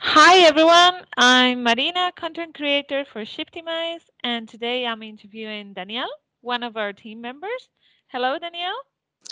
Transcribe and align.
Hi 0.00 0.38
everyone, 0.46 1.04
I'm 1.16 1.64
Marina, 1.64 2.12
content 2.14 2.54
creator 2.54 3.04
for 3.04 3.22
Shiptimize, 3.22 4.02
and 4.22 4.48
today 4.48 4.86
I'm 4.86 5.02
interviewing 5.02 5.72
Danielle, 5.72 6.12
one 6.40 6.62
of 6.62 6.76
our 6.76 6.92
team 6.92 7.20
members. 7.20 7.68
Hello, 8.06 8.38
Danielle. 8.38 8.80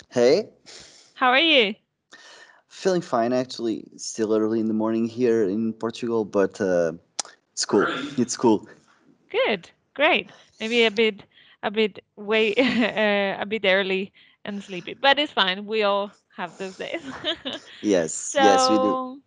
Hey. 0.09 0.49
How 1.13 1.29
are 1.29 1.39
you? 1.39 1.73
Feeling 2.67 2.99
fine, 2.99 3.31
actually. 3.31 3.87
Still 3.95 4.35
early 4.35 4.59
in 4.59 4.67
the 4.67 4.73
morning 4.73 5.07
here 5.07 5.43
in 5.43 5.71
Portugal, 5.71 6.25
but 6.25 6.59
uh, 6.59 6.91
it's 7.53 7.63
cool. 7.63 7.87
It's 8.17 8.35
cool. 8.35 8.67
Good, 9.31 9.69
great. 9.93 10.31
Maybe 10.59 10.83
a 10.83 10.91
bit, 10.91 11.23
a 11.63 11.71
bit 11.71 12.03
way, 12.17 12.53
uh, 12.57 13.41
a 13.41 13.45
bit 13.45 13.63
early 13.63 14.11
and 14.43 14.61
sleepy, 14.61 14.95
but 14.95 15.17
it's 15.17 15.31
fine. 15.31 15.65
We 15.65 15.83
all 15.83 16.11
have 16.35 16.57
those 16.57 16.75
days. 16.75 17.01
yes, 17.81 18.13
so, 18.13 18.41
yes, 18.41 18.69
we 18.69 18.75
do. 18.75 19.21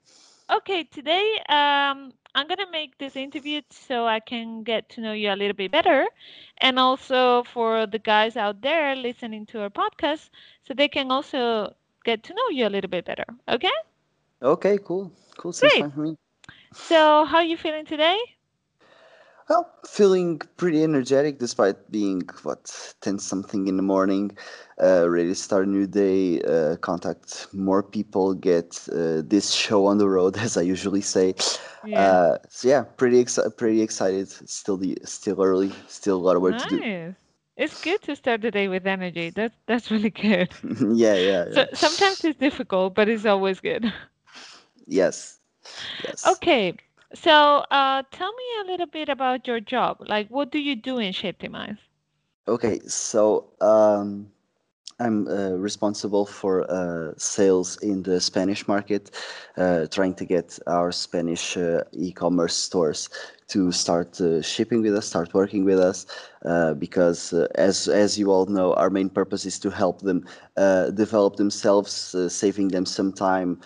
Okay, 0.50 0.82
today 0.82 1.38
um, 1.48 2.12
I'm 2.34 2.48
going 2.48 2.58
to 2.58 2.70
make 2.72 2.98
this 2.98 3.14
interview 3.14 3.60
so 3.70 4.06
I 4.06 4.18
can 4.18 4.64
get 4.64 4.88
to 4.90 5.00
know 5.00 5.12
you 5.12 5.32
a 5.32 5.36
little 5.36 5.54
bit 5.54 5.70
better. 5.70 6.06
And 6.58 6.76
also 6.78 7.44
for 7.44 7.86
the 7.86 8.00
guys 8.00 8.36
out 8.36 8.60
there 8.60 8.96
listening 8.96 9.46
to 9.46 9.62
our 9.62 9.70
podcast, 9.70 10.30
so 10.66 10.74
they 10.74 10.88
can 10.88 11.12
also 11.12 11.72
get 12.04 12.24
to 12.24 12.34
know 12.34 12.48
you 12.50 12.66
a 12.66 12.70
little 12.70 12.90
bit 12.90 13.04
better. 13.04 13.24
Okay? 13.48 13.70
Okay, 14.42 14.78
cool. 14.82 15.12
Cool. 15.36 15.52
Great. 15.52 15.80
fine 15.80 15.90
for 15.92 16.00
me. 16.00 16.16
So, 16.72 17.24
how 17.26 17.38
are 17.38 17.44
you 17.44 17.56
feeling 17.56 17.86
today? 17.86 18.18
Well, 19.50 19.68
feeling 19.86 20.38
pretty 20.56 20.82
energetic 20.84 21.38
despite 21.40 21.90
being 21.90 22.22
what 22.44 22.94
ten 23.02 23.18
something 23.18 23.66
in 23.68 23.76
the 23.76 23.82
morning. 23.82 24.32
Uh, 24.82 25.10
ready 25.10 25.28
to 25.30 25.34
start 25.34 25.66
a 25.66 25.70
new 25.70 25.86
day, 25.86 26.40
uh, 26.42 26.76
contact 26.76 27.48
more 27.52 27.82
people, 27.82 28.34
get 28.34 28.88
uh, 28.92 29.22
this 29.26 29.50
show 29.52 29.86
on 29.86 29.98
the 29.98 30.08
road, 30.08 30.38
as 30.46 30.56
I 30.56 30.62
usually 30.62 31.02
say. 31.02 31.34
Yeah. 31.82 32.16
Uh, 32.16 32.38
so 32.48 32.68
yeah, 32.68 32.82
pretty 32.96 33.22
exci- 33.24 33.56
pretty 33.56 33.82
excited. 33.82 34.28
Still 34.30 34.78
the 34.78 34.98
still 35.04 35.42
early, 35.42 35.72
still 35.88 36.16
a 36.16 36.24
lot 36.26 36.36
of 36.36 36.42
work 36.42 36.58
to 36.58 36.68
do. 36.68 36.84
nice. 36.84 37.16
It's 37.56 37.76
good 37.76 38.02
to 38.02 38.16
start 38.16 38.42
the 38.42 38.50
day 38.50 38.68
with 38.68 38.86
energy. 38.86 39.30
That's 39.30 39.56
that's 39.66 39.90
really 39.90 40.10
good. 40.24 40.54
yeah, 40.94 41.16
yeah, 41.16 41.44
So 41.50 41.66
yeah. 41.66 41.66
sometimes 41.74 42.24
it's 42.24 42.38
difficult, 42.38 42.94
but 42.94 43.08
it's 43.08 43.26
always 43.26 43.60
good. 43.60 43.92
Yes, 44.86 45.40
yes. 45.98 46.40
Okay. 46.40 46.76
So, 47.14 47.64
uh, 47.70 48.02
tell 48.10 48.32
me 48.32 48.44
a 48.62 48.64
little 48.70 48.86
bit 48.86 49.08
about 49.08 49.46
your 49.46 49.60
job. 49.60 49.98
Like, 50.00 50.28
what 50.28 50.50
do 50.50 50.58
you 50.58 50.76
do 50.76 50.98
in 50.98 51.12
Shiptimize? 51.12 51.78
Okay, 52.48 52.80
so 52.86 53.46
um, 53.60 54.30
I'm 54.98 55.26
uh, 55.28 55.50
responsible 55.50 56.26
for 56.26 56.70
uh, 56.70 57.12
sales 57.16 57.76
in 57.78 58.02
the 58.02 58.20
Spanish 58.20 58.68
market, 58.68 59.10
uh, 59.56 59.86
trying 59.86 60.14
to 60.14 60.24
get 60.24 60.58
our 60.66 60.92
Spanish 60.92 61.56
uh, 61.56 61.84
e-commerce 61.92 62.54
stores 62.54 63.08
to 63.48 63.72
start 63.72 64.20
uh, 64.20 64.42
shipping 64.42 64.82
with 64.82 64.94
us, 64.94 65.06
start 65.06 65.34
working 65.34 65.64
with 65.64 65.78
us, 65.78 66.06
uh, 66.44 66.74
because 66.74 67.32
as 67.54 67.88
as 67.88 68.18
you 68.18 68.30
all 68.30 68.46
know, 68.46 68.74
our 68.74 68.90
main 68.90 69.08
purpose 69.08 69.46
is 69.46 69.58
to 69.60 69.70
help 69.70 70.00
them 70.02 70.26
develop 70.94 71.36
themselves, 71.36 72.14
saving 72.28 72.68
them 72.68 72.86
some 72.86 73.12
time, 73.12 73.60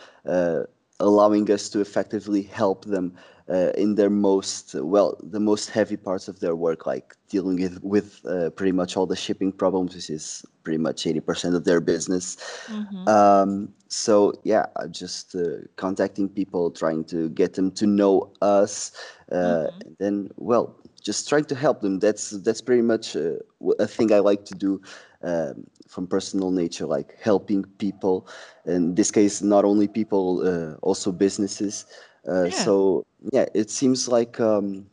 allowing 1.00 1.50
us 1.50 1.68
to 1.68 1.80
effectively 1.80 2.42
help 2.42 2.84
them 2.84 3.12
uh, 3.48 3.70
in 3.76 3.94
their 3.94 4.10
most 4.10 4.74
well 4.74 5.16
the 5.22 5.40
most 5.40 5.70
heavy 5.70 5.96
parts 5.96 6.28
of 6.28 6.40
their 6.40 6.54
work 6.54 6.86
like 6.86 7.16
dealing 7.28 7.56
with, 7.56 7.82
with 7.82 8.24
uh, 8.26 8.50
pretty 8.50 8.72
much 8.72 8.96
all 8.96 9.06
the 9.06 9.16
shipping 9.16 9.52
problems 9.52 9.94
which 9.94 10.10
is 10.10 10.44
pretty 10.62 10.78
much 10.78 11.06
80% 11.06 11.54
of 11.54 11.64
their 11.64 11.80
business 11.80 12.36
Mhm. 12.68 13.06
um, 13.06 13.72
so 13.88 14.32
yeah 14.44 14.66
just 14.90 15.34
uh, 15.34 15.58
contacting 15.76 16.28
people 16.28 16.70
trying 16.70 17.04
to 17.04 17.28
get 17.30 17.54
them 17.54 17.70
to 17.72 17.86
know 17.86 18.32
us 18.42 18.92
uh, 19.32 19.66
Mhm. 19.66 19.96
then 19.98 20.28
well 20.36 20.76
just 21.02 21.28
trying 21.28 21.44
to 21.44 21.54
help 21.54 21.80
them 21.80 21.98
that's 21.98 22.30
that's 22.42 22.60
pretty 22.60 22.82
much 22.82 23.16
uh, 23.16 23.34
a 23.78 23.86
thing 23.86 24.12
i 24.12 24.18
like 24.18 24.44
to 24.44 24.54
do 24.54 24.80
um, 25.22 25.64
from 25.88 26.06
personal 26.06 26.50
nature 26.50 26.86
like 26.86 27.14
helping 27.20 27.64
people 27.78 28.26
in 28.66 28.94
this 28.94 29.10
case 29.10 29.42
not 29.42 29.64
only 29.64 29.86
people 29.88 30.42
uh, 30.46 30.74
also 30.82 31.12
businesses 31.12 31.86
uh, 32.28 32.44
Yeah. 32.44 32.50
so 32.50 33.04
yeah 33.32 33.46
it 33.54 33.70
seems 33.70 34.08
like 34.08 34.40
um, 34.40 34.86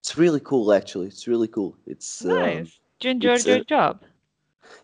it's 0.00 0.16
really 0.18 0.40
cool 0.40 0.72
actually. 0.72 1.08
It's 1.08 1.26
really 1.28 1.48
cool. 1.48 1.76
It's 1.86 2.24
um, 2.24 2.68
Nice. 2.68 2.80
Do 3.00 3.08
you 3.08 3.12
enjoy 3.12 3.38
your 3.38 3.58
a- 3.58 3.64
job? 3.64 4.02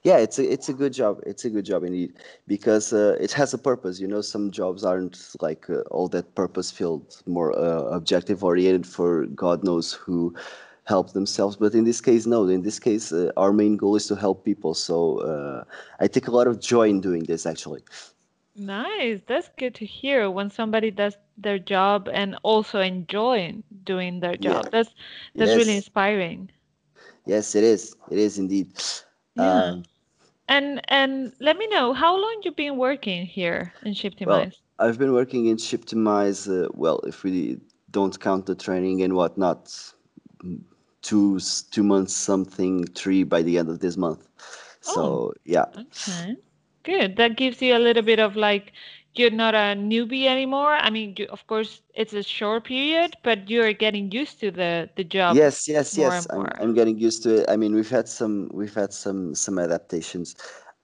yeah 0.02 0.18
it's 0.18 0.38
a 0.38 0.52
it's 0.52 0.68
a 0.68 0.72
good 0.72 0.92
job. 0.92 1.20
It's 1.26 1.44
a 1.44 1.50
good 1.50 1.64
job 1.64 1.84
indeed 1.84 2.14
because 2.46 2.92
uh, 2.92 3.16
it 3.20 3.32
has 3.32 3.54
a 3.54 3.58
purpose. 3.58 4.00
You 4.00 4.08
know 4.08 4.20
some 4.20 4.50
jobs 4.50 4.84
aren't 4.84 5.18
like 5.40 5.68
uh, 5.70 5.80
all 5.90 6.08
that 6.08 6.34
purpose 6.34 6.70
filled 6.70 7.22
more 7.26 7.56
uh, 7.58 7.82
objective 7.98 8.44
oriented 8.44 8.86
for 8.86 9.26
god 9.26 9.64
knows 9.64 9.92
who 9.92 10.34
help 10.84 11.12
themselves. 11.12 11.56
But 11.56 11.74
in 11.74 11.84
this 11.84 12.00
case 12.00 12.26
no. 12.26 12.46
In 12.48 12.62
this 12.62 12.78
case 12.78 13.12
uh, 13.12 13.30
our 13.36 13.52
main 13.52 13.76
goal 13.76 13.96
is 13.96 14.06
to 14.08 14.16
help 14.16 14.44
people. 14.44 14.74
So 14.74 15.18
uh, 15.20 15.64
i 16.00 16.06
take 16.08 16.28
a 16.28 16.32
lot 16.32 16.46
of 16.46 16.60
joy 16.60 16.88
in 16.88 17.00
doing 17.00 17.24
this 17.24 17.46
actually 17.46 17.82
Nice. 18.58 19.22
That's 19.26 19.48
good 19.56 19.74
to 19.76 19.86
hear 19.86 20.30
when 20.30 20.50
somebody 20.50 20.90
does 20.90 21.16
their 21.38 21.58
job 21.58 22.08
and 22.12 22.36
also 22.42 22.80
enjoying 22.80 23.64
doing 23.84 24.20
their 24.20 24.36
Yeah. 24.38 24.38
job. 24.38 24.70
That's 24.70 24.94
that's 25.36 25.56
really 25.56 25.76
inspiring. 25.76 26.50
yes 27.26 27.54
it 27.54 27.64
is 27.64 27.96
it 28.10 28.18
is 28.18 28.38
indeed 28.38 28.72
Yeah. 29.34 29.76
um, 29.76 29.84
And 30.48 30.80
and 30.88 31.34
let 31.40 31.56
me 31.56 31.66
know 31.68 31.92
how 31.94 32.16
long 32.16 32.40
you've 32.44 32.56
been 32.56 32.76
working 32.76 33.26
here 33.26 33.74
in 33.82 33.94
Shiptimize. 33.94 34.22
Well, 34.24 34.52
I've 34.78 34.98
been 34.98 35.12
working 35.12 35.46
in 35.46 35.56
Shiptimize, 35.56 36.48
uh, 36.48 36.68
well, 36.74 37.00
if 37.00 37.24
we 37.24 37.60
don't 37.90 38.18
count 38.20 38.46
the 38.46 38.54
training 38.54 39.02
and 39.02 39.14
whatnot, 39.14 39.66
mm, 40.44 40.62
two 41.02 41.38
two 41.70 41.82
months 41.82 42.14
something, 42.14 42.84
three 42.86 43.22
by 43.24 43.42
the 43.42 43.58
end 43.58 43.68
of 43.68 43.80
this 43.80 43.96
month. 43.96 44.28
So 44.80 45.32
Oh. 45.32 45.34
yeah, 45.44 45.66
Okay. 45.76 46.36
Good. 46.88 47.16
That 47.16 47.36
gives 47.36 47.60
you 47.60 47.76
a 47.76 47.82
little 47.86 48.02
bit 48.02 48.18
of 48.18 48.34
like 48.34 48.72
you're 49.14 49.30
not 49.30 49.54
a 49.54 49.76
newbie 49.76 50.26
anymore. 50.26 50.72
I 50.72 50.90
mean, 50.90 51.14
you, 51.18 51.26
of 51.26 51.46
course, 51.46 51.82
it's 51.94 52.14
a 52.14 52.22
short 52.22 52.64
period, 52.64 53.16
but 53.22 53.50
you're 53.50 53.74
getting 53.74 54.10
used 54.10 54.40
to 54.40 54.50
the 54.50 54.88
the 54.96 55.04
job 55.04 55.36
yes, 55.36 55.68
yes, 55.68 55.98
yes. 55.98 56.26
I'm. 56.30 56.46
I'm 56.60 56.74
getting 56.74 56.98
used 56.98 57.22
to 57.24 57.42
it. 57.42 57.50
I 57.50 57.56
mean, 57.56 57.74
we've 57.74 57.90
had 57.90 58.08
some 58.08 58.48
we've 58.52 58.74
had 58.74 58.92
some 58.92 59.34
some 59.34 59.58
adaptations. 59.58 60.34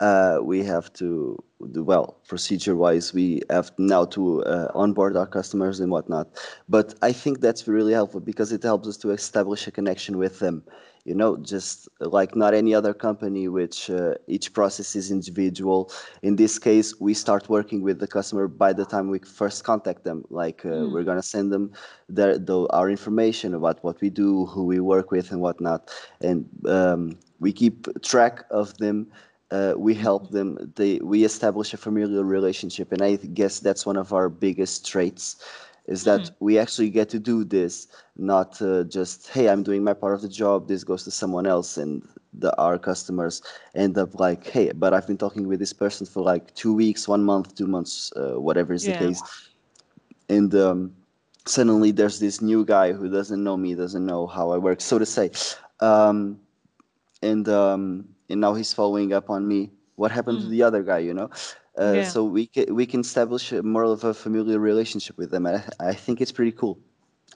Uh, 0.00 0.38
we 0.42 0.62
have 0.64 0.92
to 0.94 1.38
do 1.72 1.82
well 1.82 2.20
procedure 2.28 2.76
wise. 2.76 3.14
We 3.14 3.42
have 3.48 3.70
now 3.78 4.04
to 4.16 4.42
uh, 4.44 4.68
onboard 4.74 5.16
our 5.16 5.26
customers 5.26 5.80
and 5.80 5.90
whatnot. 5.90 6.26
But 6.68 6.94
I 7.00 7.12
think 7.12 7.40
that's 7.40 7.66
really 7.66 7.94
helpful 7.94 8.20
because 8.20 8.52
it 8.52 8.62
helps 8.62 8.88
us 8.88 8.98
to 8.98 9.10
establish 9.10 9.66
a 9.66 9.70
connection 9.70 10.18
with 10.18 10.40
them. 10.40 10.64
You 11.04 11.14
know, 11.14 11.36
just 11.36 11.88
like 12.00 12.34
not 12.36 12.54
any 12.54 12.74
other 12.74 12.94
company, 12.94 13.48
which 13.48 13.90
uh, 13.90 14.14
each 14.26 14.52
process 14.52 14.94
is 14.96 15.10
individual. 15.10 15.90
In 16.22 16.36
this 16.36 16.58
case, 16.58 16.98
we 17.00 17.14
start 17.14 17.48
working 17.48 17.82
with 17.82 17.98
the 18.00 18.06
customer 18.06 18.48
by 18.48 18.72
the 18.72 18.84
time 18.84 19.08
we 19.10 19.18
first 19.18 19.64
contact 19.64 20.04
them. 20.04 20.24
Like 20.30 20.64
uh, 20.64 20.84
Mm. 20.84 20.92
we're 20.92 21.04
gonna 21.04 21.22
send 21.22 21.52
them 21.52 21.72
their, 22.08 22.38
the, 22.38 22.66
our 22.70 22.90
information 22.90 23.54
about 23.54 23.82
what 23.84 24.00
we 24.00 24.10
do, 24.10 24.46
who 24.46 24.64
we 24.64 24.80
work 24.80 25.10
with, 25.10 25.30
and 25.30 25.40
whatnot, 25.40 25.90
and 26.20 26.46
um, 26.66 27.18
we 27.40 27.52
keep 27.52 27.86
track 28.02 28.44
of 28.50 28.76
them. 28.78 29.06
Uh, 29.50 29.74
we 29.76 29.94
help 29.94 30.30
them. 30.30 30.72
They 30.76 30.98
we 31.02 31.24
establish 31.24 31.72
a 31.74 31.76
familiar 31.76 32.24
relationship, 32.24 32.92
and 32.92 33.02
I 33.02 33.16
guess 33.16 33.60
that's 33.60 33.86
one 33.86 33.96
of 33.96 34.12
our 34.12 34.28
biggest 34.28 34.86
traits, 34.86 35.36
is 35.86 36.04
that 36.04 36.30
Mm. 36.30 36.34
we 36.40 36.58
actually 36.58 36.90
get 36.90 37.08
to 37.10 37.18
do 37.18 37.44
this, 37.44 37.86
not 38.16 38.60
uh, 38.62 38.84
just 38.84 39.28
hey, 39.30 39.48
I'm 39.48 39.62
doing 39.62 39.82
my 39.84 39.94
part 39.94 40.14
of 40.14 40.22
the 40.22 40.28
job. 40.28 40.68
This 40.68 40.84
goes 40.84 41.04
to 41.04 41.10
someone 41.10 41.46
else, 41.46 41.76
and 41.76 42.02
the 42.32 42.56
our 42.58 42.78
customers 42.78 43.42
end 43.74 43.96
up 43.98 44.18
like 44.18 44.46
hey, 44.48 44.72
but 44.72 44.92
I've 44.94 45.06
been 45.06 45.18
talking 45.18 45.46
with 45.48 45.58
this 45.60 45.72
person 45.72 46.06
for 46.06 46.22
like 46.22 46.54
two 46.54 46.74
weeks, 46.74 47.08
one 47.08 47.24
month, 47.24 47.54
two 47.54 47.66
months, 47.66 48.12
uh, 48.16 48.40
whatever 48.40 48.72
is 48.72 48.86
the 48.86 48.92
case, 48.92 49.22
and 50.28 50.54
um, 50.54 50.92
suddenly 51.46 51.90
there's 51.90 52.18
this 52.20 52.40
new 52.40 52.64
guy 52.64 52.92
who 52.92 53.08
doesn't 53.10 53.42
know 53.42 53.56
me, 53.56 53.74
doesn't 53.74 54.04
know 54.06 54.26
how 54.26 54.50
I 54.50 54.58
work, 54.58 54.80
so 54.80 54.98
to 54.98 55.06
say, 55.06 55.30
um, 55.80 56.40
and 57.22 57.48
um, 57.48 58.08
and 58.28 58.40
now 58.40 58.54
he's 58.54 58.72
following 58.72 59.12
up 59.12 59.30
on 59.30 59.46
me. 59.46 59.70
What 59.96 60.10
happened 60.12 60.40
to 60.40 60.46
Mm. 60.46 60.48
the 60.48 60.62
other 60.62 60.82
guy? 60.82 60.98
You 60.98 61.14
know, 61.14 61.30
uh, 61.78 62.02
Yeah. 62.02 62.12
so 62.12 62.24
we 62.24 62.46
can 62.46 62.74
we 62.74 62.86
can 62.86 63.00
establish 63.00 63.52
more 63.52 63.84
of 63.84 64.04
a 64.04 64.14
familiar 64.14 64.58
relationship 64.58 65.16
with 65.18 65.30
them. 65.30 65.46
And 65.46 65.56
I, 65.80 65.88
I 65.90 65.94
think 65.94 66.20
it's 66.20 66.32
pretty 66.32 66.52
cool. 66.52 66.78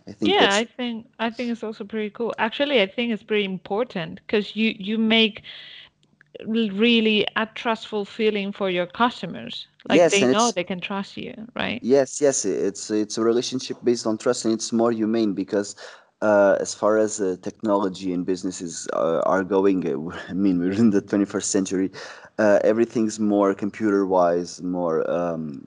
I 0.08 0.12
think 0.12 0.40
Yeah, 0.40 0.54
I 0.54 0.64
think 0.64 1.06
I 1.18 1.30
think 1.30 1.50
it's 1.50 1.62
also 1.62 1.84
pretty 1.84 2.10
cool. 2.10 2.34
Actually, 2.38 2.80
I 2.82 2.86
think 2.86 3.12
it's 3.12 3.22
pretty 3.22 3.44
important 3.44 4.20
because 4.26 4.56
you 4.56 4.74
you 4.78 4.98
make 4.98 5.42
really 6.46 7.26
a 7.36 7.46
trustful 7.54 8.04
feeling 8.04 8.52
for 8.52 8.70
your 8.70 8.86
customers. 8.86 9.66
Like 9.88 10.10
yes, 10.10 10.10
they 10.10 10.24
know 10.24 10.52
they 10.52 10.64
can 10.64 10.80
trust 10.80 11.16
you, 11.16 11.34
right? 11.54 11.82
Yes, 11.82 12.20
yes, 12.20 12.44
it's 12.44 12.90
it's 12.90 13.18
a 13.18 13.22
relationship 13.22 13.78
based 13.84 14.06
on 14.06 14.18
trust, 14.18 14.44
and 14.44 14.54
it's 14.54 14.72
more 14.72 14.90
humane 14.92 15.34
because, 15.34 15.76
uh, 16.22 16.56
as 16.60 16.74
far 16.74 16.98
as 16.98 17.20
uh, 17.20 17.36
technology 17.42 18.12
and 18.12 18.26
businesses 18.26 18.88
uh, 18.92 19.20
are 19.26 19.44
going, 19.44 19.86
uh, 19.86 20.16
I 20.28 20.34
mean, 20.34 20.58
we're 20.58 20.72
in 20.72 20.90
the 20.90 21.00
21st 21.02 21.50
century. 21.50 21.90
Uh, 22.38 22.58
everything's 22.64 23.18
more 23.20 23.54
computer-wise, 23.54 24.62
more 24.62 25.08
um, 25.10 25.66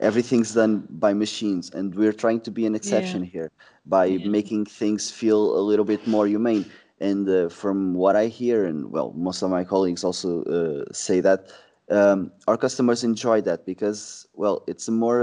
everything's 0.00 0.54
done 0.54 0.86
by 0.90 1.12
machines 1.14 1.70
and 1.70 1.94
we're 1.94 2.12
trying 2.12 2.40
to 2.40 2.50
be 2.50 2.66
an 2.66 2.74
Yeah. 2.74 2.76
exception 2.76 3.22
here 3.22 3.50
by 3.86 4.06
Yeah. 4.06 4.18
making 4.24 4.66
things 4.66 5.10
feel 5.10 5.58
a 5.58 5.62
little 5.70 5.84
bit 5.84 6.06
more 6.06 6.26
humane 6.26 6.64
and 7.00 7.28
uh, 7.28 7.48
from 7.48 7.94
what 7.94 8.16
i 8.16 8.26
hear 8.26 8.64
and 8.66 8.90
well 8.90 9.12
most 9.16 9.42
of 9.42 9.50
my 9.50 9.64
colleagues 9.64 10.04
also 10.04 10.42
uh, 10.44 10.84
say 10.92 11.20
that 11.20 11.52
um, 11.90 12.30
our 12.48 12.56
customers 12.56 13.04
enjoy 13.04 13.40
that 13.40 13.64
because 13.64 14.26
well 14.34 14.62
it's 14.66 14.88
a 14.88 14.92
more 14.92 15.22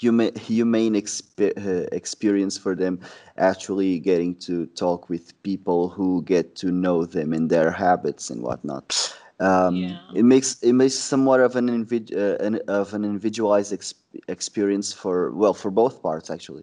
um 0.00 0.30
humane, 0.36 0.96
uh, 0.96 1.86
experience 1.92 2.56
for 2.58 2.74
them 2.74 2.98
actually 3.36 3.98
getting 3.98 4.34
to 4.36 4.66
talk 4.66 5.08
with 5.08 5.40
people 5.42 5.88
who 5.88 6.22
get 6.22 6.54
to 6.56 6.70
know 6.70 7.04
them 7.04 7.32
and 7.32 7.50
their 7.50 7.70
habits 7.70 8.30
and 8.30 8.42
whatnot 8.42 9.14
um, 9.40 10.00
Yeah. 10.00 10.14
it 10.14 10.24
makes 10.24 10.62
it 10.62 10.72
makes 10.72 10.94
somewhat 10.94 11.40
of 11.40 11.56
an, 11.56 11.68
invid- 11.68 12.14
uh, 12.14 12.36
an 12.44 12.60
of 12.68 12.92
an 12.94 13.04
individualized 13.04 13.72
ex- 13.72 13.94
experience 14.28 14.92
for 14.92 15.32
well 15.32 15.54
for 15.54 15.70
both 15.70 16.02
parts 16.02 16.30
actually 16.30 16.62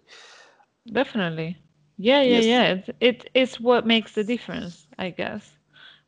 Definitely. 0.90 1.58
Yeah, 1.98 2.22
yeah, 2.22 2.38
yes 2.38 2.54
yeah. 2.54 2.64
It's 2.72 2.90
it 3.00 3.30
is 3.34 3.60
what 3.60 3.86
makes 3.86 4.14
the 4.14 4.24
difference, 4.24 4.88
I 4.98 5.10
guess, 5.10 5.57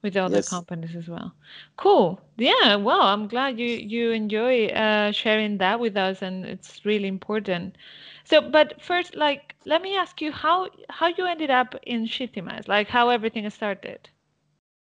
with 0.02 0.16
other 0.16 0.42
yes 0.42 0.42
companies 0.42 0.94
as 0.96 1.08
well. 1.08 1.32
Cool. 1.76 2.20
Yeah, 2.36 2.76
well, 2.76 3.02
I'm 3.02 3.26
glad 3.28 3.58
you 3.58 3.66
you 3.94 4.10
enjoy 4.12 4.66
uh 4.68 5.12
sharing 5.12 5.58
that 5.58 5.80
with 5.80 5.96
us 5.96 6.22
and 6.22 6.44
it's 6.44 6.84
really 6.84 7.08
important. 7.08 7.76
So, 8.24 8.40
but 8.40 8.80
first, 8.80 9.14
like, 9.16 9.54
let 9.64 9.82
me 9.82 9.96
ask 9.96 10.20
you 10.20 10.32
how 10.32 10.68
how 10.90 11.08
you 11.08 11.26
ended 11.26 11.50
up 11.50 11.74
in 11.82 12.06
Shiptimize, 12.06 12.68
like 12.68 12.88
how 12.88 13.08
everything 13.10 13.48
started. 13.50 14.10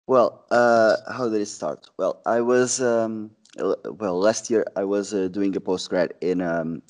Well, 0.08 0.46
uh, 0.52 0.98
how 1.12 1.30
did 1.30 1.42
it 1.42 1.46
start? 1.48 1.90
Well, 1.98 2.22
I 2.26 2.42
was 2.42 2.82
um, 2.82 3.32
well 3.58 4.20
last 4.20 4.50
year. 4.50 4.66
I 4.76 4.84
was 4.86 5.14
uh, 5.14 5.28
doing 5.28 5.56
a 5.56 5.62
postgrad 5.62 6.12
in 6.22 6.42
um, 6.42 6.82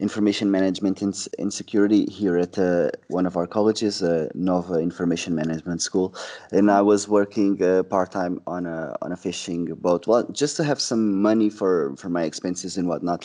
information 0.00 0.50
management 0.50 1.02
and, 1.02 1.14
and 1.38 1.52
security 1.52 2.06
here 2.06 2.36
at 2.38 2.58
uh, 2.58 2.90
one 3.08 3.26
of 3.26 3.36
our 3.36 3.46
colleges, 3.46 4.02
uh, 4.02 4.28
Nova 4.34 4.74
Information 4.74 5.34
Management 5.34 5.82
School, 5.82 6.14
and 6.52 6.70
I 6.70 6.80
was 6.80 7.08
working 7.08 7.62
uh, 7.62 7.82
part 7.84 8.10
time 8.10 8.40
on 8.46 8.66
a 8.66 8.96
on 9.02 9.12
a 9.12 9.16
fishing 9.16 9.66
boat. 9.74 10.06
Well, 10.06 10.24
just 10.32 10.56
to 10.56 10.64
have 10.64 10.80
some 10.80 11.20
money 11.22 11.50
for 11.50 11.94
for 11.96 12.08
my 12.08 12.24
expenses 12.24 12.76
and 12.76 12.88
whatnot. 12.88 13.22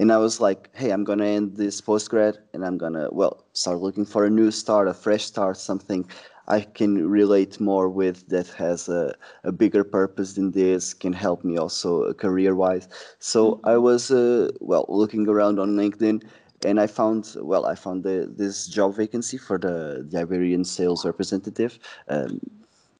And 0.00 0.12
I 0.12 0.18
was 0.18 0.40
like, 0.40 0.70
hey, 0.76 0.90
I'm 0.90 1.02
gonna 1.02 1.26
end 1.26 1.56
this 1.56 1.80
postgrad, 1.80 2.38
and 2.52 2.64
I'm 2.64 2.78
gonna 2.78 3.08
well 3.10 3.44
start 3.52 3.78
looking 3.78 4.04
for 4.04 4.24
a 4.24 4.30
new 4.30 4.50
start, 4.52 4.86
a 4.86 4.94
fresh 4.94 5.24
start, 5.24 5.56
something 5.56 6.08
I 6.48 6.62
can 6.62 7.08
relate 7.08 7.60
more 7.60 7.88
with 7.88 8.28
that 8.28 8.48
has 8.48 8.88
a, 8.88 9.14
a 9.44 9.52
bigger 9.52 9.84
purpose 9.84 10.34
than 10.34 10.52
this, 10.52 10.94
can 10.94 11.12
help 11.12 11.44
me 11.44 11.56
also 11.58 12.12
career 12.14 12.54
wise. 12.54 12.88
So 13.20 13.60
I 13.64 13.76
Mm-hmm. 13.76 13.78
was 13.78 14.10
uh, 14.10 14.50
well 14.60 14.86
looking 14.88 15.28
around 15.28 15.58
on 15.60 15.76
LinkedIn 15.76 16.22
and 16.64 16.80
I 16.80 16.86
found 16.86 17.36
well 17.40 17.66
I 17.66 17.74
found 17.74 18.02
the, 18.04 18.32
this 18.36 18.66
job 18.66 18.96
vacancy 18.96 19.38
for 19.38 19.58
the, 19.58 20.06
the 20.10 20.20
Iberian 20.20 20.64
sales 20.64 21.04
representative. 21.04 21.78
Um, 22.08 22.40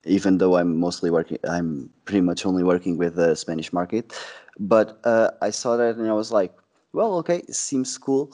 even 0.04 0.38
though 0.38 0.56
I'm 0.56 0.78
mostly 0.78 1.10
working, 1.10 1.38
I'm 1.48 1.90
pretty 2.04 2.20
much 2.22 2.46
only 2.46 2.62
working 2.64 2.96
with 2.98 3.16
the 3.16 3.34
Spanish 3.34 3.72
market. 3.72 4.12
But 4.58 4.98
uh, 5.04 5.30
I 5.42 5.50
saw 5.50 5.76
that 5.76 5.96
and 5.96 6.08
I 6.08 6.12
was 6.14 6.32
like, 6.32 6.54
well, 6.92 7.16
okay, 7.18 7.42
seems 7.50 7.98
cool. 7.98 8.32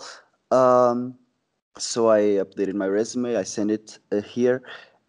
Um, 0.50 1.16
so 1.78 2.11
I 2.11 2.20
updated 2.44 2.75
my 2.75 2.87
resume. 2.87 3.37
I 3.37 3.43
sent 3.43 3.70
it 3.70 3.99
uh, 4.12 4.20
here, 4.20 4.62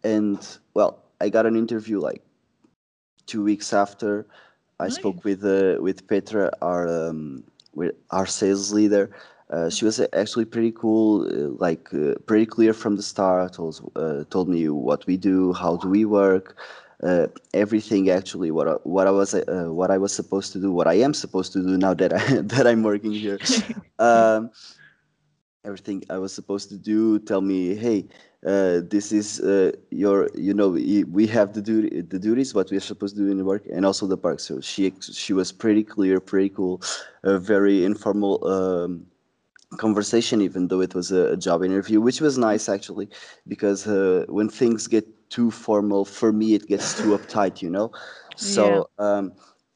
and 0.06 0.38
well, 0.74 0.92
I 1.20 1.28
got 1.28 1.46
an 1.46 1.56
interview 1.56 1.98
like 2.00 2.22
two 3.26 3.42
weeks 3.42 3.72
after. 3.72 4.26
I 4.78 4.88
spoke 4.90 5.24
with 5.24 5.42
uh, 5.44 5.82
with 5.82 6.06
Petra, 6.06 6.52
our 6.60 6.82
um, 6.88 7.44
with 7.74 7.94
our 8.10 8.26
sales 8.26 8.72
leader. 8.72 9.10
Uh, 9.48 9.70
she 9.70 9.84
was 9.84 10.00
actually 10.12 10.44
pretty 10.44 10.72
cool, 10.72 11.08
uh, 11.22 11.54
like 11.66 11.94
uh, 11.94 12.14
pretty 12.26 12.46
clear 12.46 12.72
from 12.72 12.96
the 12.96 13.02
start. 13.02 13.54
Told 13.54 13.74
uh, 13.96 14.24
told 14.30 14.48
me 14.48 14.68
what 14.68 15.06
we 15.06 15.16
do, 15.16 15.52
how 15.54 15.76
do 15.76 15.88
we 15.88 16.04
work, 16.04 16.56
uh, 17.02 17.26
everything 17.54 18.10
actually 18.10 18.50
what 18.50 18.68
I, 18.68 18.72
what 18.84 19.06
I 19.06 19.10
was 19.10 19.34
uh, 19.34 19.68
what 19.70 19.90
I 19.90 19.98
was 19.98 20.14
supposed 20.14 20.52
to 20.52 20.58
do, 20.60 20.70
what 20.72 20.86
I 20.86 20.94
am 20.94 21.14
supposed 21.14 21.52
to 21.54 21.62
do 21.62 21.76
now 21.78 21.94
that 21.94 22.12
I 22.12 22.40
that 22.54 22.66
I'm 22.66 22.82
working 22.82 23.12
here. 23.12 23.38
Um, 23.98 24.50
everything 25.66 26.02
I 26.08 26.18
was 26.18 26.32
supposed 26.32 26.68
to 26.70 26.78
do. 26.78 27.18
Tell 27.18 27.40
me, 27.40 27.74
hey, 27.74 28.06
uh, 28.46 28.80
this 28.88 29.12
is 29.12 29.40
uh, 29.40 29.72
your, 29.90 30.28
you 30.34 30.54
know, 30.54 30.68
we 30.70 31.26
have 31.26 31.52
the 31.52 31.60
duty, 31.60 32.02
the 32.02 32.18
duties, 32.18 32.54
what 32.54 32.70
we're 32.70 32.80
supposed 32.80 33.16
to 33.16 33.22
do 33.22 33.30
in 33.30 33.36
the 33.36 33.44
work, 33.44 33.64
and 33.72 33.84
also 33.84 34.06
the 34.06 34.16
park. 34.16 34.40
So 34.40 34.60
she 34.60 34.92
she 35.00 35.32
was 35.32 35.52
pretty 35.52 35.84
clear, 35.84 36.20
pretty 36.20 36.50
cool, 36.50 36.80
a 37.24 37.38
very 37.38 37.84
informal 37.84 38.46
um, 38.46 39.06
conversation, 39.76 40.40
even 40.40 40.68
though 40.68 40.80
it 40.80 40.94
was 40.94 41.10
a, 41.10 41.32
a 41.32 41.36
job 41.36 41.62
interview, 41.64 42.00
which 42.00 42.20
was 42.20 42.38
nice 42.38 42.68
actually, 42.68 43.08
because 43.48 43.86
uh, 43.86 44.24
when 44.28 44.48
things 44.48 44.86
get 44.86 45.04
too 45.28 45.50
formal, 45.50 46.04
for 46.04 46.32
me 46.32 46.54
it 46.54 46.66
gets 46.66 46.94
too 47.00 47.10
uptight, 47.18 47.60
you 47.60 47.70
know. 47.70 47.90
Yeah. 47.92 48.36
So 48.36 48.88
um, 48.98 49.32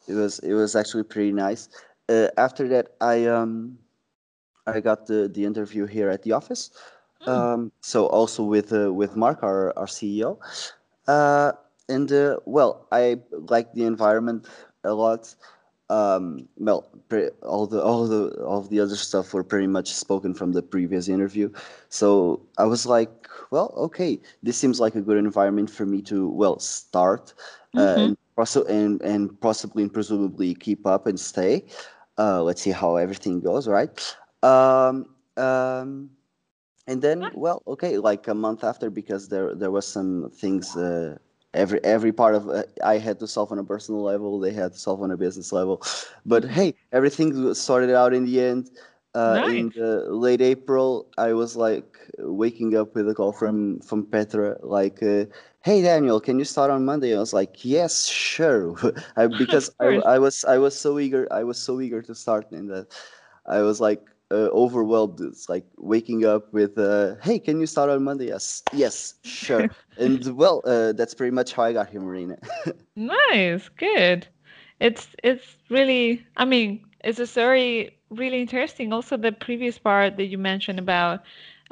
it 0.06 0.14
was 0.14 0.38
it 0.40 0.54
was 0.54 0.76
actually 0.76 1.04
pretty 1.04 1.32
nice. 1.32 1.68
Uh, 2.08 2.28
after 2.36 2.68
that, 2.68 2.94
I 3.00 3.26
um, 3.26 3.78
I 4.70 4.80
got 4.80 5.06
the, 5.06 5.28
the 5.28 5.44
interview 5.44 5.86
here 5.86 6.08
at 6.10 6.22
the 6.22 6.32
office. 6.32 6.70
Mm, 7.20 7.48
Um, 7.54 7.72
so 7.80 8.06
also 8.06 8.42
with 8.44 8.72
uh, 8.72 8.92
with 8.92 9.16
Mark, 9.16 9.42
our, 9.42 9.76
our 9.78 9.86
CEO. 9.86 10.38
Uh, 11.06 11.52
and 11.88 12.10
uh, 12.12 12.38
well, 12.46 12.86
I 12.92 13.18
like 13.30 13.72
the 13.74 13.84
environment 13.84 14.46
a 14.84 14.94
lot. 14.94 15.34
Um, 15.90 16.48
well, 16.56 16.88
pre- 17.08 17.30
all 17.42 17.66
the 17.66 17.82
all 17.82 18.06
the 18.06 18.42
all 18.44 18.62
the 18.62 18.80
other 18.80 18.96
stuff 18.96 19.34
were 19.34 19.42
pretty 19.44 19.66
much 19.66 19.92
spoken 19.92 20.34
from 20.34 20.52
the 20.52 20.62
previous 20.62 21.08
interview. 21.08 21.50
So 21.88 22.40
I 22.58 22.64
was 22.64 22.86
like, 22.86 23.28
well, 23.50 23.74
okay, 23.76 24.20
this 24.42 24.56
seems 24.56 24.80
like 24.80 24.94
a 24.94 25.00
good 25.02 25.18
environment 25.18 25.70
for 25.70 25.86
me 25.86 26.00
to 26.02 26.28
well 26.28 26.58
start 26.60 27.34
uh, 27.76 27.98
Mm-hmm. 27.98 28.00
and 28.00 28.16
also 28.38 28.64
and 28.64 29.00
and 29.02 29.38
possibly 29.40 29.82
and 29.82 29.92
presumably 29.92 30.54
keep 30.54 30.86
up 30.86 31.06
and 31.06 31.18
stay. 31.18 31.64
Uh, 32.18 32.42
let's 32.42 32.62
see 32.62 32.70
how 32.70 32.96
everything 32.96 33.40
goes, 33.40 33.66
right? 33.66 34.14
Um, 34.42 35.14
um, 35.36 36.10
and 36.86 37.02
then 37.02 37.30
well 37.34 37.62
okay 37.66 37.98
like 37.98 38.26
a 38.28 38.34
month 38.34 38.64
after 38.64 38.90
because 38.90 39.28
there 39.28 39.54
there 39.54 39.70
was 39.70 39.86
some 39.86 40.30
things 40.34 40.76
uh, 40.76 41.16
every 41.54 41.82
every 41.84 42.12
part 42.12 42.34
of 42.34 42.48
uh, 42.48 42.62
i 42.84 42.98
had 42.98 43.18
to 43.18 43.26
solve 43.26 43.52
on 43.52 43.58
a 43.58 43.64
personal 43.64 44.02
level 44.02 44.40
they 44.40 44.52
had 44.52 44.72
to 44.72 44.78
solve 44.78 45.02
on 45.02 45.10
a 45.10 45.16
business 45.16 45.52
level. 45.52 45.82
But 46.26 46.44
hey 46.44 46.74
everything 46.92 47.44
was 47.44 47.60
sorted 47.60 47.90
out 47.90 48.12
in 48.14 48.24
the 48.24 48.40
end. 48.40 48.70
Uh, 49.14 49.40
in 49.42 49.72
the 49.74 50.04
late 50.08 50.40
april 50.40 51.06
i 51.18 51.32
was 51.32 51.56
like 51.56 51.98
waking 52.18 52.76
up 52.76 52.94
with 52.94 53.08
a 53.08 53.14
call 53.14 53.32
from 53.32 53.80
from 53.80 54.06
petra 54.06 54.56
like 54.62 55.02
uh, 55.02 55.24
hey 55.62 55.82
daniel 55.82 56.20
can 56.20 56.38
you 56.38 56.44
start 56.44 56.70
on 56.70 56.84
monday? 56.84 57.16
I 57.16 57.18
was 57.18 57.32
like 57.32 57.64
yes 57.64 58.06
sure. 58.06 58.76
I, 59.16 59.26
because 59.42 59.68
I. 59.80 59.86
I 60.14 60.18
was 60.18 60.44
i 60.44 60.58
was 60.58 60.78
so 60.78 60.98
eager 61.00 61.26
i 61.32 61.42
was 61.42 61.58
so 61.58 61.80
eager 61.80 62.02
to 62.02 62.14
start 62.14 62.52
in 62.52 62.68
that 62.68 62.86
I 63.46 63.62
was 63.62 63.80
like 63.80 64.02
uh, 64.30 64.48
overwhelmed. 64.52 65.20
It's 65.20 65.48
like 65.48 65.66
waking 65.78 66.24
up 66.24 66.52
with, 66.52 66.78
uh, 66.78 67.16
"Hey, 67.22 67.38
can 67.38 67.60
you 67.60 67.66
start 67.66 67.90
on 67.90 68.02
Monday?" 68.04 68.26
Yes, 68.28 68.62
yes, 68.72 69.14
sure. 69.22 69.68
And 69.96 70.24
well, 70.36 70.62
uh, 70.64 70.92
that's 70.92 71.14
pretty 71.14 71.32
much 71.32 71.52
how 71.52 71.64
I 71.64 71.72
got 71.72 71.88
here, 71.90 72.00
Marina. 72.00 72.36
Nice. 72.96 73.68
Good. 73.68 74.28
It's 74.80 75.14
it's 75.22 75.56
really, 75.68 76.24
I 76.36 76.44
mean, 76.44 76.84
it's 77.04 77.18
a 77.18 77.26
story 77.26 77.98
really 78.10 78.40
interesting. 78.40 78.92
Also, 78.92 79.16
the 79.16 79.32
previous 79.32 79.78
part 79.78 80.16
that 80.16 80.26
you 80.26 80.38
mentioned 80.38 80.78
about 80.78 81.22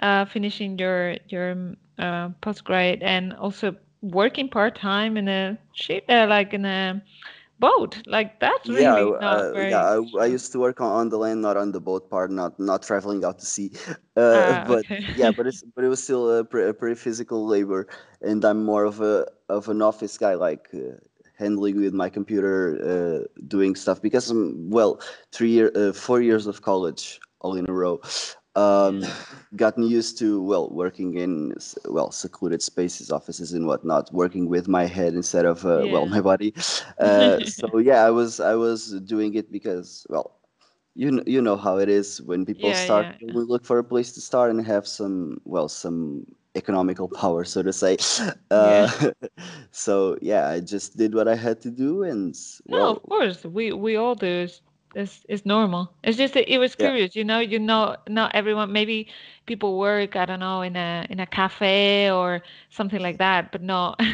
uh, 0.00 0.24
finishing 0.24 0.78
your 0.78 1.16
your 1.28 1.52
um, 1.52 1.76
uh, 1.98 2.28
postgrad 2.42 3.02
and 3.02 3.32
also 3.34 3.76
working 4.02 4.48
part 4.48 4.76
time 4.76 5.16
in 5.16 5.28
a 5.28 5.58
ship, 5.72 6.04
uh, 6.08 6.26
like 6.28 6.52
in 6.54 6.64
a 6.64 7.02
boat. 7.58 8.02
Like 8.06 8.40
that 8.40 8.60
yeah, 8.64 8.94
really 8.94 9.12
not 9.20 9.46
uh, 9.46 9.54
yeah. 9.58 9.82
I, 10.18 10.22
I 10.22 10.26
used 10.26 10.52
to 10.52 10.58
work 10.58 10.80
on, 10.80 10.92
on 10.92 11.08
the 11.08 11.18
land, 11.18 11.42
not 11.42 11.56
on 11.56 11.72
the 11.72 11.80
boat 11.80 12.10
part, 12.10 12.30
not 12.30 12.58
not 12.58 12.82
traveling 12.82 13.24
out 13.24 13.38
to 13.40 13.46
sea. 13.46 13.72
Uh, 14.16 14.52
Ah, 14.52 14.64
but 14.66 14.86
okay. 14.86 15.06
yeah, 15.14 15.30
but 15.30 15.46
it's 15.46 15.62
but 15.74 15.84
it 15.84 15.88
was 15.88 16.02
still 16.02 16.38
a, 16.38 16.44
pre- 16.44 16.68
a 16.68 16.74
pretty 16.74 16.96
physical 16.96 17.46
labor, 17.46 17.86
and 18.20 18.44
I'm 18.44 18.64
more 18.64 18.84
of 18.84 19.00
a 19.00 19.26
of 19.48 19.68
an 19.68 19.82
office 19.82 20.18
guy, 20.18 20.34
like. 20.34 20.68
Uh, 20.74 20.96
handling 21.38 21.80
with 21.80 21.94
my 21.94 22.08
computer 22.08 22.76
uh, 22.82 23.24
doing 23.46 23.76
stuff 23.76 24.02
because 24.02 24.28
um, 24.30 24.68
well 24.70 25.00
three 25.32 25.50
year 25.50 25.70
uh, 25.76 25.92
four 25.92 26.20
years 26.20 26.48
of 26.48 26.62
college 26.62 27.20
all 27.40 27.54
in 27.54 27.68
a 27.68 27.72
row 27.72 28.00
Yeah. 28.02 28.47
Um, 28.58 29.02
gotten 29.56 29.84
used 29.84 30.18
to 30.18 30.42
well 30.42 30.68
working 30.70 31.16
in 31.16 31.54
well 31.88 32.10
secluded 32.10 32.62
spaces 32.62 33.10
offices 33.10 33.52
and 33.52 33.66
whatnot 33.66 34.12
working 34.12 34.48
with 34.48 34.68
my 34.68 34.86
head 34.86 35.14
instead 35.14 35.46
of 35.46 35.64
uh, 35.66 35.86
well 35.88 36.06
my 36.06 36.20
body 36.20 36.54
uh, 36.98 37.38
so 37.44 37.78
yeah 37.78 38.04
i 38.04 38.10
was 38.10 38.40
i 38.40 38.54
was 38.54 38.92
doing 39.06 39.34
it 39.34 39.52
because 39.52 40.06
well 40.10 40.36
you 40.94 41.10
know, 41.10 41.22
you 41.26 41.40
know 41.42 41.56
how 41.56 41.78
it 41.78 41.88
is 41.88 42.22
when 42.22 42.44
people 42.46 42.72
Yeah, 42.72 42.84
start 42.84 43.08
yeah, 43.10 43.18
yeah. 43.20 43.32
look 43.32 43.64
for 43.64 43.78
a 43.78 43.84
place 43.84 44.12
to 44.12 44.20
start 44.20 44.50
and 44.50 44.64
have 44.66 44.86
some 44.86 45.40
well 45.44 45.68
some 45.68 46.26
economical 46.56 47.08
power 47.08 47.44
so 47.44 47.62
to 47.62 47.72
say 47.72 47.96
Yeah. 48.56 48.86
uh, 48.86 49.10
so 49.70 50.16
yeah 50.20 50.48
i 50.48 50.60
just 50.60 50.96
did 50.96 51.14
what 51.14 51.28
i 51.28 51.36
had 51.36 51.60
to 51.60 51.70
do 51.70 52.02
and 52.02 52.34
No, 52.68 52.90
of 52.90 53.02
course. 53.02 53.44
We 53.44 53.72
we 53.72 53.96
all 53.96 54.14
do. 54.14 54.48
It's, 54.98 55.24
it's 55.28 55.46
normal. 55.46 55.92
It's 56.04 56.16
just 56.18 56.36
it 56.36 56.58
was 56.58 56.74
Yeah. 56.78 56.88
curious, 56.88 57.14
you 57.16 57.24
know. 57.24 57.40
You 57.40 57.58
know, 57.58 57.96
not 58.08 58.34
everyone. 58.34 58.72
Maybe 58.72 59.08
people 59.46 59.78
work, 59.78 60.16
I 60.16 60.26
don't 60.26 60.40
know, 60.40 60.62
in 60.62 60.76
a 60.76 61.06
in 61.10 61.20
a 61.20 61.26
cafe 61.26 62.10
or 62.10 62.42
something 62.70 63.00
like 63.00 63.18
that, 63.18 63.52
but 63.52 63.62
not. 63.62 64.00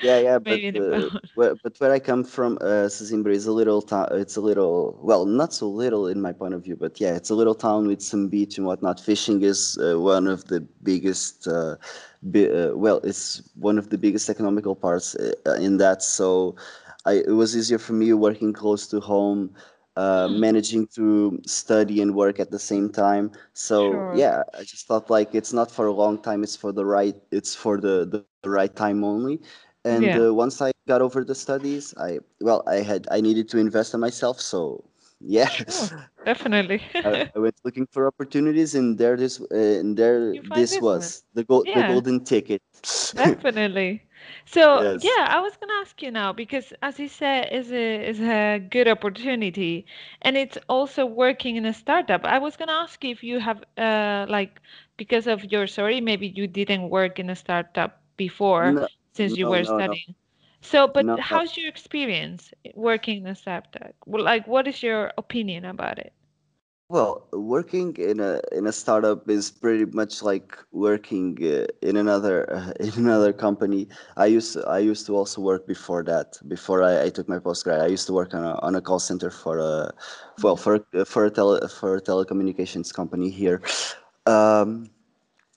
Yeah, 0.00 0.18
yeah, 0.18 0.38
but 0.48 0.62
uh, 0.74 1.10
where, 1.34 1.54
but 1.56 1.78
where 1.78 1.92
I 1.92 1.98
come 1.98 2.24
from, 2.24 2.58
uh, 2.60 2.88
Sesimbra 2.88 3.32
is 3.32 3.46
a 3.46 3.52
little 3.52 3.82
town. 3.82 4.08
It's 4.12 4.36
a 4.36 4.40
little, 4.40 4.98
well, 5.02 5.24
not 5.26 5.52
so 5.52 5.68
little 5.68 6.06
in 6.06 6.20
my 6.20 6.32
point 6.32 6.54
of 6.54 6.64
view, 6.64 6.76
but 6.76 7.00
yeah, 7.00 7.14
it's 7.16 7.30
a 7.30 7.34
little 7.34 7.54
town 7.54 7.86
with 7.86 8.00
some 8.02 8.28
beach 8.28 8.58
and 8.58 8.66
whatnot. 8.66 9.00
Fishing 9.00 9.42
is 9.42 9.78
uh, 9.78 10.00
one 10.00 10.26
of 10.26 10.46
the 10.46 10.60
biggest. 10.82 11.46
Uh, 11.46 11.76
bi- 12.22 12.48
uh, 12.48 12.72
well, 12.76 13.00
it's 13.04 13.42
one 13.56 13.78
of 13.78 13.90
the 13.90 13.98
biggest 13.98 14.28
economical 14.30 14.74
parts 14.74 15.14
uh, 15.16 15.52
in 15.54 15.76
that. 15.78 16.02
So, 16.02 16.56
I 17.04 17.14
it 17.26 17.32
was 17.36 17.56
easier 17.56 17.78
for 17.78 17.92
me 17.92 18.12
working 18.12 18.52
close 18.52 18.86
to 18.88 19.00
home. 19.00 19.50
Uh, 19.96 20.28
Hmm, 20.28 20.42
managing 20.46 20.86
to 20.86 21.38
study 21.46 22.00
and 22.00 22.14
work 22.14 22.38
at 22.38 22.50
the 22.50 22.58
same 22.58 22.88
time. 22.90 23.30
So 23.52 24.06
sure, 24.06 24.22
yeah 24.22 24.42
i 24.58 24.62
just 24.62 24.86
thought 24.86 25.10
like 25.10 25.34
it's 25.34 25.52
not 25.52 25.70
for 25.70 25.86
a 25.86 25.92
long 25.92 26.20
time 26.22 26.42
it's 26.42 26.56
for 26.56 26.72
the 26.72 26.84
right 26.86 27.16
it's 27.30 27.54
for 27.54 27.80
the 27.80 28.06
the, 28.12 28.24
the 28.42 28.50
right 28.50 28.74
time 28.74 29.04
only. 29.04 29.40
And 29.84 29.96
yeah, 29.96 30.16
uh, 30.16 30.32
once 30.34 30.60
i 30.62 30.70
got 30.70 31.00
over 31.02 31.24
the 31.24 31.34
studies 31.34 31.76
i 31.98 32.18
well 32.40 32.62
i 32.66 32.76
had 32.76 33.06
i 33.10 33.20
needed 33.20 33.48
to 33.50 33.58
invest 33.58 33.94
in 33.94 34.00
myself 34.00 34.40
so 34.40 34.84
yeah. 35.20 35.50
Sure, 35.68 36.10
definitely. 36.24 36.80
I, 37.04 37.18
I 37.34 37.38
went 37.38 37.54
looking 37.64 37.86
for 37.90 38.06
opportunities 38.06 38.74
and 38.74 38.98
there 38.98 39.16
this 39.16 39.40
uh, 39.40 39.54
and 39.80 39.96
there 39.96 40.36
this 40.42 40.80
was 40.80 41.24
the 41.34 41.44
gold 41.44 41.72
the 41.74 41.82
golden 41.84 42.24
ticket. 42.24 42.62
Definitely. 43.16 44.02
So 44.44 44.84
yes 44.84 45.00
yeah, 45.00 45.26
I 45.28 45.40
was 45.40 45.56
gonna 45.56 45.74
ask 45.80 46.00
you 46.02 46.10
now 46.10 46.32
because 46.32 46.72
as 46.82 46.98
you 46.98 47.08
said, 47.08 47.52
is 47.52 47.72
a 47.72 48.08
is 48.08 48.20
a 48.20 48.58
good 48.58 48.88
opportunity, 48.88 49.86
and 50.22 50.36
it's 50.36 50.58
also 50.68 51.04
working 51.06 51.56
in 51.56 51.64
a 51.66 51.72
startup. 51.72 52.24
I 52.24 52.38
was 52.38 52.56
gonna 52.56 52.72
ask 52.72 53.02
you 53.04 53.10
if 53.10 53.22
you 53.22 53.40
have 53.40 53.62
uh 53.76 54.26
like 54.28 54.60
because 54.96 55.26
of 55.26 55.50
your 55.52 55.66
story, 55.66 56.00
maybe 56.00 56.26
you 56.28 56.46
didn't 56.46 56.88
work 56.90 57.18
in 57.18 57.28
a 57.30 57.36
startup 57.36 58.00
before 58.16 58.76
no 58.76 58.86
since 59.12 59.36
you 59.36 59.46
no 59.46 59.50
were 59.50 59.64
no 59.64 59.76
studying. 59.76 60.14
So, 60.60 60.86
but 60.88 61.18
how's 61.18 61.56
your 61.56 61.68
experience 61.68 62.52
working 62.74 63.22
in 63.22 63.26
a 63.26 63.34
startup? 63.34 63.94
Like, 64.06 64.46
what 64.46 64.66
is 64.68 64.82
your 64.82 65.12
opinion 65.18 65.64
about 65.64 65.98
it? 65.98 66.12
Well, 66.90 67.28
working 67.32 67.94
in 67.98 68.18
a 68.18 68.40
in 68.50 68.66
a 68.66 68.72
startup 68.72 69.30
is 69.30 69.48
pretty 69.48 69.84
much 69.84 70.24
like 70.24 70.58
working 70.72 71.38
uh, 71.40 71.66
in 71.82 71.96
another 71.96 72.52
uh, 72.52 72.72
in 72.80 72.90
another 73.06 73.32
company. 73.32 73.86
I 74.16 74.26
used 74.26 74.54
to, 74.54 74.66
I 74.66 74.80
used 74.80 75.06
to 75.06 75.14
also 75.16 75.40
work 75.40 75.68
before 75.68 76.02
that. 76.10 76.38
Before 76.48 76.82
I, 76.82 77.04
I 77.04 77.08
took 77.10 77.28
my 77.28 77.38
postgrad, 77.38 77.80
I 77.80 77.86
used 77.86 78.08
to 78.08 78.12
work 78.12 78.34
on 78.34 78.44
a 78.44 78.58
on 78.66 78.74
a 78.74 78.80
call 78.80 78.98
center 78.98 79.30
for 79.30 79.58
a 79.60 79.92
well 80.42 80.56
for 80.56 80.84
for 81.06 81.26
a 81.26 81.30
tele, 81.30 81.68
for 81.68 81.94
a 81.94 82.00
telecommunications 82.00 82.92
company 82.92 83.30
here. 83.30 83.62
Um, 84.26 84.90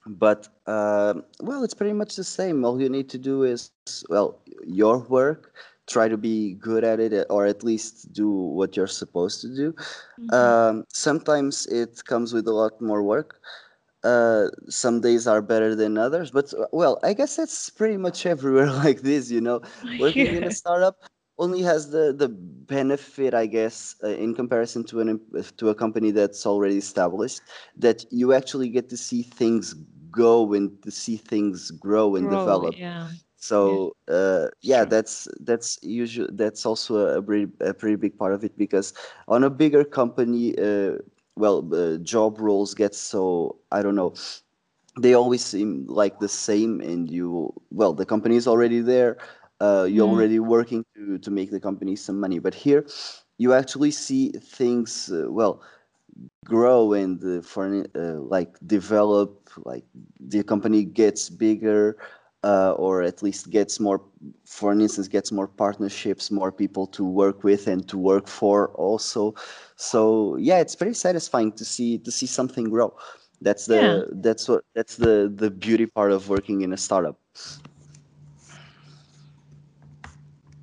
but 0.06 0.50
um 0.68 1.24
well, 1.42 1.63
it's 1.63 1.74
pretty 1.74 1.94
much 1.94 2.16
the 2.16 2.24
same. 2.24 2.63
All 2.63 2.80
you 2.80 2.90
need 2.90 3.10
to 3.10 3.18
do 3.18 3.42
is 3.42 3.72
well 4.08 4.38
your 4.63 5.00
work. 5.00 5.56
Try 5.88 6.08
to 6.08 6.18
be 6.18 6.54
good 6.56 6.84
at 6.84 7.00
it, 7.00 7.28
or 7.30 7.46
at 7.46 7.63
least 7.63 8.13
do 8.13 8.30
what 8.30 8.75
you're 8.78 8.88
supposed 8.88 9.42
to 9.42 9.50
do 9.56 9.74
mhm. 10.20 10.34
um, 10.34 10.86
sometimes 10.90 11.66
it 11.68 12.04
comes 12.06 12.34
with 12.34 12.48
a 12.48 12.52
lot 12.54 12.80
more 12.82 13.04
work. 13.04 13.40
Uh, 14.04 14.48
some 14.70 15.00
days 15.02 15.28
are 15.28 15.42
better 15.42 15.75
than 15.75 15.98
others, 15.98 16.30
but 16.32 16.54
uh, 16.54 16.66
well, 16.74 17.00
I 17.04 17.13
guess 17.13 17.38
that's 17.38 17.70
pretty 17.70 17.98
much 17.98 18.25
everywhere 18.34 18.72
like 18.72 19.02
this, 19.02 19.32
you 19.32 19.42
know. 19.42 19.62
Working 20.00 20.36
in 20.36 20.44
a 20.44 20.52
startup 20.52 20.98
only 21.38 21.62
has 21.62 21.90
the 21.92 22.13
the 22.13 22.30
benefit, 22.30 23.34
I 23.34 23.46
guess, 23.46 23.96
uh, 24.04 24.10
in 24.10 24.36
comparison 24.36 24.84
to 24.86 25.00
an 25.02 25.20
to 25.58 25.70
a 25.70 25.75
company 25.75 26.12
that's 26.12 26.46
already 26.46 26.78
established, 26.78 27.42
that 27.78 28.06
you 28.12 28.34
actually 28.34 28.70
get 28.70 28.90
to 28.90 28.98
see 28.98 29.24
things 29.24 29.74
go 30.12 30.54
and 30.54 30.82
to 30.84 30.92
see 30.92 31.18
things 31.18 31.72
grow 31.72 32.16
and 32.16 32.28
Grow, 32.28 32.40
develop. 32.40 32.75
yeah. 32.78 33.10
Yeah, 33.62 33.78
So 33.78 33.96
uh, 34.08 34.48
yeah, 34.62 34.86
that's 34.86 35.28
that's 35.40 35.80
usually 35.82 36.30
that's 36.34 36.66
also 36.66 37.18
a 37.18 37.22
pretty 37.22 37.52
a 37.62 37.74
pretty 37.74 37.96
big 37.98 38.18
part 38.18 38.34
of 38.34 38.44
it 38.44 38.58
because 38.58 38.94
on 39.28 39.44
a 39.44 39.50
bigger 39.50 39.84
company, 39.84 40.58
uh, 40.58 40.98
well, 41.36 41.64
uh, 41.74 41.98
job 41.98 42.40
roles 42.40 42.74
get 42.74 42.96
so 42.96 43.58
I 43.72 43.82
don't 43.82 43.96
know 43.96 44.14
they 45.00 45.14
always 45.14 45.44
seem 45.44 45.86
like 45.88 46.20
the 46.20 46.28
same 46.30 46.82
and 46.82 47.10
you 47.10 47.54
well 47.72 47.94
the 47.94 48.06
company 48.06 48.36
is 48.36 48.48
already 48.48 48.80
there 48.82 49.18
uh, 49.62 49.88
you're 49.90 50.06
Mm, 50.06 50.08
already 50.08 50.40
working 50.40 50.86
to 50.96 51.18
to 51.20 51.32
make 51.32 51.52
the 51.52 51.60
company 51.60 51.96
some 51.96 52.20
money. 52.20 52.40
But 52.40 52.56
here 52.56 52.86
you 53.38 53.54
actually 53.54 53.92
see 53.92 54.32
things 54.32 55.12
uh, 55.12 55.32
well 55.32 55.62
grow 56.46 56.94
and 56.94 57.24
uh, 57.24 57.42
for 57.42 57.86
uh, 57.96 58.20
like 58.20 58.58
develop 58.66 59.50
like 59.66 59.86
the 60.20 60.44
company 60.44 60.84
gets 60.84 61.30
bigger 61.30 61.98
uh, 62.44 62.72
or 62.74 63.02
at 63.02 63.24
least 63.24 63.50
gets 63.50 63.80
more 63.80 64.02
for 64.46 64.72
instance 64.74 65.08
gets 65.08 65.32
more 65.32 65.48
partnerships 65.48 66.30
more 66.32 66.52
people 66.52 66.86
to 66.88 67.06
work 67.06 67.44
with 67.44 67.68
and 67.68 67.88
to 67.88 67.98
work 67.98 68.28
for 68.28 68.70
also 68.70 69.34
so 69.76 70.36
yeah 70.38 70.60
it's 70.60 70.76
very 70.76 70.94
satisfying 70.94 71.52
to 71.52 71.64
see 71.66 71.98
to 71.98 72.12
see 72.12 72.26
something 72.26 72.66
grow 72.70 72.94
that's 73.42 73.68
yeah, 73.68 74.02
the 74.04 74.10
that's 74.22 74.48
what 74.48 74.64
that's 74.76 74.96
the 74.98 75.32
the 75.36 75.50
beauty 75.50 75.86
part 75.86 76.12
of 76.12 76.30
working 76.30 76.62
in 76.62 76.74
a 76.74 76.78
startup 76.78 77.18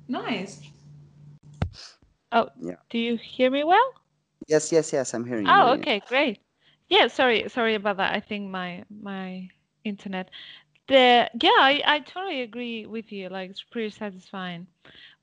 nice. 0.07 0.61
Oh, 2.31 2.49
yeah 2.61 2.75
do 2.89 2.97
you 2.97 3.17
hear 3.17 3.51
me 3.51 3.63
well? 3.63 3.93
yes 4.47 4.71
yes 4.71 4.93
yes 4.93 5.13
i'm 5.13 5.25
hearing 5.25 5.45
you 5.45 5.51
Oh, 5.53 5.73
okay, 5.73 6.01
great. 6.07 6.39
Yeah, 6.89 7.07
sorry, 7.07 7.47
sorry 7.47 7.75
about 7.75 7.97
that. 7.97 8.13
I 8.13 8.19
think 8.19 8.49
my 8.49 8.83
my 8.89 9.49
internet. 9.85 10.29
The 10.91 11.29
yeah, 11.41 11.59
I, 11.71 11.81
I 11.85 11.99
totally 11.99 12.41
agree 12.41 12.85
with 12.85 13.11
you. 13.11 13.29
Like 13.29 13.49
it's 13.51 13.63
pretty 13.63 13.89
satisfying. 13.89 14.67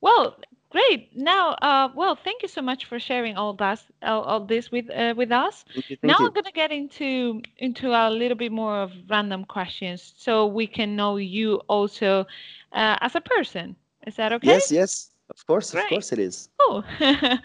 Well, 0.01 0.39
great. 0.71 1.17
Now, 1.17 1.51
uh, 1.63 1.89
well, 1.95 2.17
thank 2.17 2.43
you 2.43 2.49
so 2.49 2.63
much 2.63 2.87
for 2.87 2.99
sharing 2.99 3.37
all 3.37 3.53
that, 3.55 3.85
all, 4.03 4.23
all 4.23 4.41
this 4.41 4.71
with 4.71 4.91
uh, 4.91 5.15
with 5.17 5.33
us. 5.33 5.65
thank 5.75 5.91
you 5.91 5.97
thank 5.97 6.09
Now 6.09 6.17
thank 6.19 6.29
I'm 6.29 6.33
gonna 6.35 6.53
get 6.53 6.73
into 6.73 7.43
into 7.59 7.91
a 7.93 8.11
little 8.11 8.37
bit 8.37 8.53
more 8.53 8.79
of 8.83 8.93
random 9.09 9.45
questions, 9.45 10.15
so 10.17 10.47
we 10.47 10.67
can 10.67 10.97
know 10.97 11.17
you 11.17 11.57
also 11.69 12.27
uh, 12.73 12.97
as 13.01 13.15
a 13.15 13.21
person. 13.21 13.77
Is 14.07 14.17
that 14.17 14.33
okay? 14.33 14.61
yes 14.61 14.71
yes 14.71 15.11
of 15.31 15.47
course 15.47 15.75
of 15.75 15.87
course 15.89 16.13
it 16.13 16.19
is 16.19 16.49
Oh, 16.61 16.83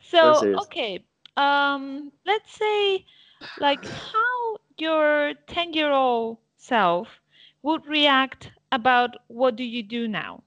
so 0.00 0.42
is 0.42 0.66
okay. 0.66 1.04
Um, 1.36 2.12
let's 2.26 2.52
say 2.52 3.04
like 3.58 3.86
how 3.86 4.58
your 4.78 5.34
10-year-old 5.46 6.38
self 6.56 7.20
would 7.66 7.86
react 7.86 8.52
about 8.72 9.16
what 9.28 9.56
do 9.56 9.64
you 9.64 9.82
do 9.82 10.08
now? 10.08 10.42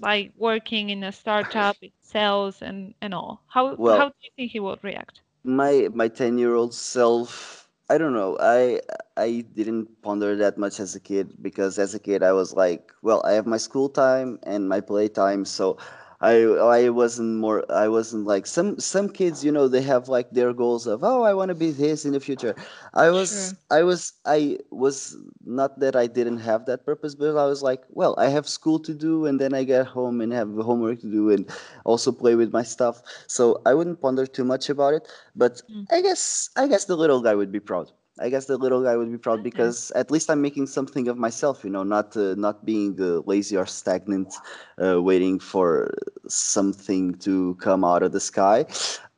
Like 0.00 0.32
working 0.36 0.90
in 0.90 1.04
a 1.04 1.12
startup, 1.12 1.76
in 1.82 1.92
sales 2.00 2.62
and 2.62 2.94
and 3.02 3.14
all. 3.14 3.42
How 3.48 3.78
how 3.90 4.08
do 4.10 4.16
you 4.22 4.30
think 4.36 4.52
he 4.52 4.60
would 4.60 4.82
react? 4.84 5.22
my 5.44 5.88
my 5.94 6.08
10 6.08 6.38
year 6.38 6.54
old 6.54 6.74
self 6.74 7.68
i 7.90 7.98
don't 7.98 8.14
know 8.14 8.36
i 8.40 8.80
i 9.16 9.44
didn't 9.54 9.88
ponder 10.02 10.36
that 10.36 10.56
much 10.58 10.80
as 10.80 10.94
a 10.94 11.00
kid 11.00 11.34
because 11.42 11.78
as 11.78 11.94
a 11.94 11.98
kid 11.98 12.22
i 12.22 12.32
was 12.32 12.54
like 12.54 12.92
well 13.02 13.22
i 13.24 13.32
have 13.32 13.46
my 13.46 13.56
school 13.56 13.88
time 13.88 14.38
and 14.44 14.68
my 14.68 14.80
play 14.80 15.08
time 15.08 15.44
so 15.44 15.76
i 16.22 16.34
i 16.78 16.88
wasn't 16.88 17.36
more 17.38 17.64
i 17.72 17.88
wasn't 17.88 18.24
like 18.26 18.46
some 18.46 18.78
some 18.80 19.08
kids 19.08 19.44
you 19.44 19.52
know 19.52 19.68
they 19.68 19.82
have 19.82 20.08
like 20.08 20.30
their 20.30 20.52
goals 20.52 20.86
of 20.86 21.04
oh 21.04 21.22
i 21.22 21.34
want 21.34 21.48
to 21.50 21.54
be 21.54 21.70
this 21.72 22.04
in 22.06 22.12
the 22.12 22.20
future 22.20 22.54
i 22.94 23.10
was 23.10 23.54
Sure. 23.54 23.58
i 23.70 23.82
was 23.82 24.14
i 24.26 24.58
was 24.70 25.16
not 25.44 25.78
that 25.80 25.96
i 25.96 26.06
didn't 26.06 26.38
have 26.38 26.66
that 26.66 26.84
purpose 26.86 27.14
but 27.14 27.36
i 27.36 27.46
was 27.46 27.62
like 27.62 27.82
well 27.90 28.14
i 28.18 28.28
have 28.28 28.48
school 28.48 28.78
to 28.78 28.94
do 28.94 29.26
and 29.26 29.40
then 29.40 29.54
i 29.54 29.64
get 29.64 29.86
home 29.86 30.20
and 30.20 30.32
have 30.32 30.48
homework 30.56 31.00
to 31.00 31.10
do 31.10 31.30
and 31.30 31.50
also 31.84 32.12
play 32.12 32.34
with 32.34 32.52
my 32.52 32.62
stuff 32.62 33.02
so 33.26 33.60
i 33.66 33.74
wouldn't 33.74 34.00
ponder 34.00 34.26
too 34.26 34.44
much 34.44 34.68
about 34.70 34.94
it 34.94 35.08
but 35.36 35.62
Mm, 35.68 35.86
I 35.90 36.00
guess 36.02 36.50
I 36.56 36.68
guess 36.68 36.84
the 36.86 36.96
little 36.96 37.20
guy 37.22 37.34
would 37.34 37.52
be 37.52 37.60
proud. 37.60 37.92
I 38.22 38.28
guess 38.30 38.46
the 38.46 38.56
little 38.56 38.82
guy 38.82 38.96
would 38.96 39.10
be 39.10 39.18
proud 39.18 39.40
nice. 39.40 39.44
because 39.44 39.90
at 39.92 40.10
least 40.10 40.30
I'm 40.30 40.40
making 40.40 40.66
something 40.68 41.08
of 41.08 41.18
myself. 41.18 41.64
You 41.64 41.70
know, 41.70 41.82
not 41.82 42.16
uh, 42.16 42.34
not 42.36 42.64
being 42.64 42.96
uh, 43.00 43.22
lazy 43.26 43.56
or 43.56 43.66
stagnant, 43.66 44.34
uh, 44.82 45.02
waiting 45.02 45.40
for 45.40 45.92
something 46.28 47.14
to 47.16 47.56
come 47.56 47.84
out 47.84 48.02
of 48.02 48.12
the 48.12 48.20
sky. 48.20 48.66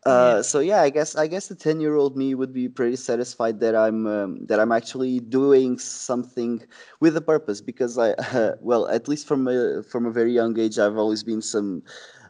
Yeah. 0.07 0.13
Uh, 0.13 0.43
so 0.43 0.61
yeah, 0.61 0.83
I 0.83 0.91
guess 0.91 1.17
I 1.17 1.27
guess 1.27 1.49
the 1.49 1.55
ten 1.55 1.81
year 1.81 1.97
old 1.97 2.17
me 2.17 2.35
would 2.35 2.53
be 2.53 2.69
pretty 2.69 2.97
satisfied 2.97 3.61
that 3.61 3.75
I'm 3.75 4.07
um, 4.07 4.47
that 4.47 4.61
I'm 4.61 4.73
actually 4.73 5.21
doing 5.21 5.79
something 5.79 6.63
with 7.01 7.17
a 7.17 7.23
purpose 7.23 7.61
because 7.63 7.99
I 7.99 8.15
well 8.61 8.87
at 8.89 9.09
least 9.09 9.27
from 9.27 9.49
a 9.49 9.83
from 9.83 10.05
a 10.05 10.11
very 10.13 10.33
young 10.33 10.59
age 10.59 10.79
I've 10.79 10.99
always 10.99 11.25
been 11.25 11.41
some 11.41 11.83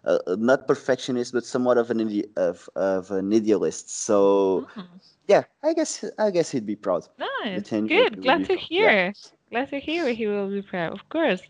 uh, 0.05 0.19
not 0.39 0.67
perfectionist, 0.67 1.33
but 1.33 1.45
somewhat 1.45 1.79
of 1.79 1.91
an 1.91 2.01
ide- 2.01 2.31
of, 2.37 2.69
of 2.77 3.11
an 3.11 3.33
idealist. 3.33 3.91
So 3.91 4.67
Mm, 4.77 5.01
yeah, 5.29 5.45
I 5.63 5.73
guess 5.75 6.05
I 6.19 6.31
guess 6.31 6.51
he'd 6.51 6.67
be 6.67 6.77
proud. 6.77 7.09
Nice. 7.19 7.65
ten 7.65 7.87
year 7.89 8.01
old 8.01 8.11
Good. 8.11 8.23
Glad 8.23 8.45
to 8.45 8.57
proud. 8.57 8.67
Yeah, 8.79 8.93
hear. 8.93 9.15
glad 9.51 9.71
to 9.71 9.79
hear 9.81 10.09
he 10.13 10.27
will 10.27 10.49
be 10.49 10.63
proud, 10.63 10.93
of 10.93 11.09
course. 11.09 11.43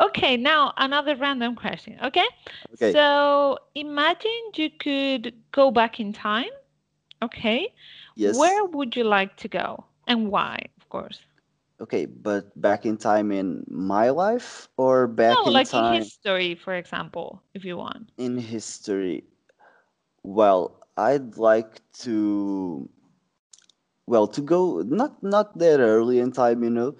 Okay, 0.00 0.36
now 0.36 0.72
another 0.76 1.16
random 1.16 1.54
question. 1.56 1.98
Okay. 2.04 2.26
Okay. 2.74 2.92
So 2.92 3.58
imagine 3.74 4.42
you 4.56 4.70
could 4.70 5.34
go 5.52 5.70
back 5.70 6.00
in 6.00 6.12
time. 6.12 6.50
Okay. 7.22 7.72
Yes. 8.16 8.36
Where 8.36 8.64
would 8.64 8.96
you 8.96 9.04
like 9.04 9.36
to 9.38 9.48
go 9.48 9.84
and 10.06 10.30
why, 10.30 10.58
of 10.80 10.88
course? 10.88 11.20
Okay, 11.80 12.06
but 12.06 12.50
back 12.60 12.84
in 12.86 12.96
time 12.96 13.30
in 13.32 13.64
my 13.68 14.10
life 14.10 14.68
or 14.76 15.06
back 15.06 15.46
No, 15.46 15.48
in 15.48 15.60
like 15.60 15.74
in 15.74 15.84
history, 15.84 16.54
for 16.54 16.74
example, 16.74 17.42
if 17.54 17.64
you 17.64 17.76
want. 17.76 18.10
in 18.16 18.38
history? 18.38 19.24
Well, 20.22 20.80
I'd 20.96 21.36
like 21.36 21.80
to 22.04 22.88
well 24.06 24.26
to 24.28 24.40
go 24.40 24.80
not 24.82 25.22
not 25.22 25.58
that 25.58 25.80
early 25.80 26.18
in 26.18 26.32
time, 26.32 26.62
you 26.62 26.70
know. 26.70 26.94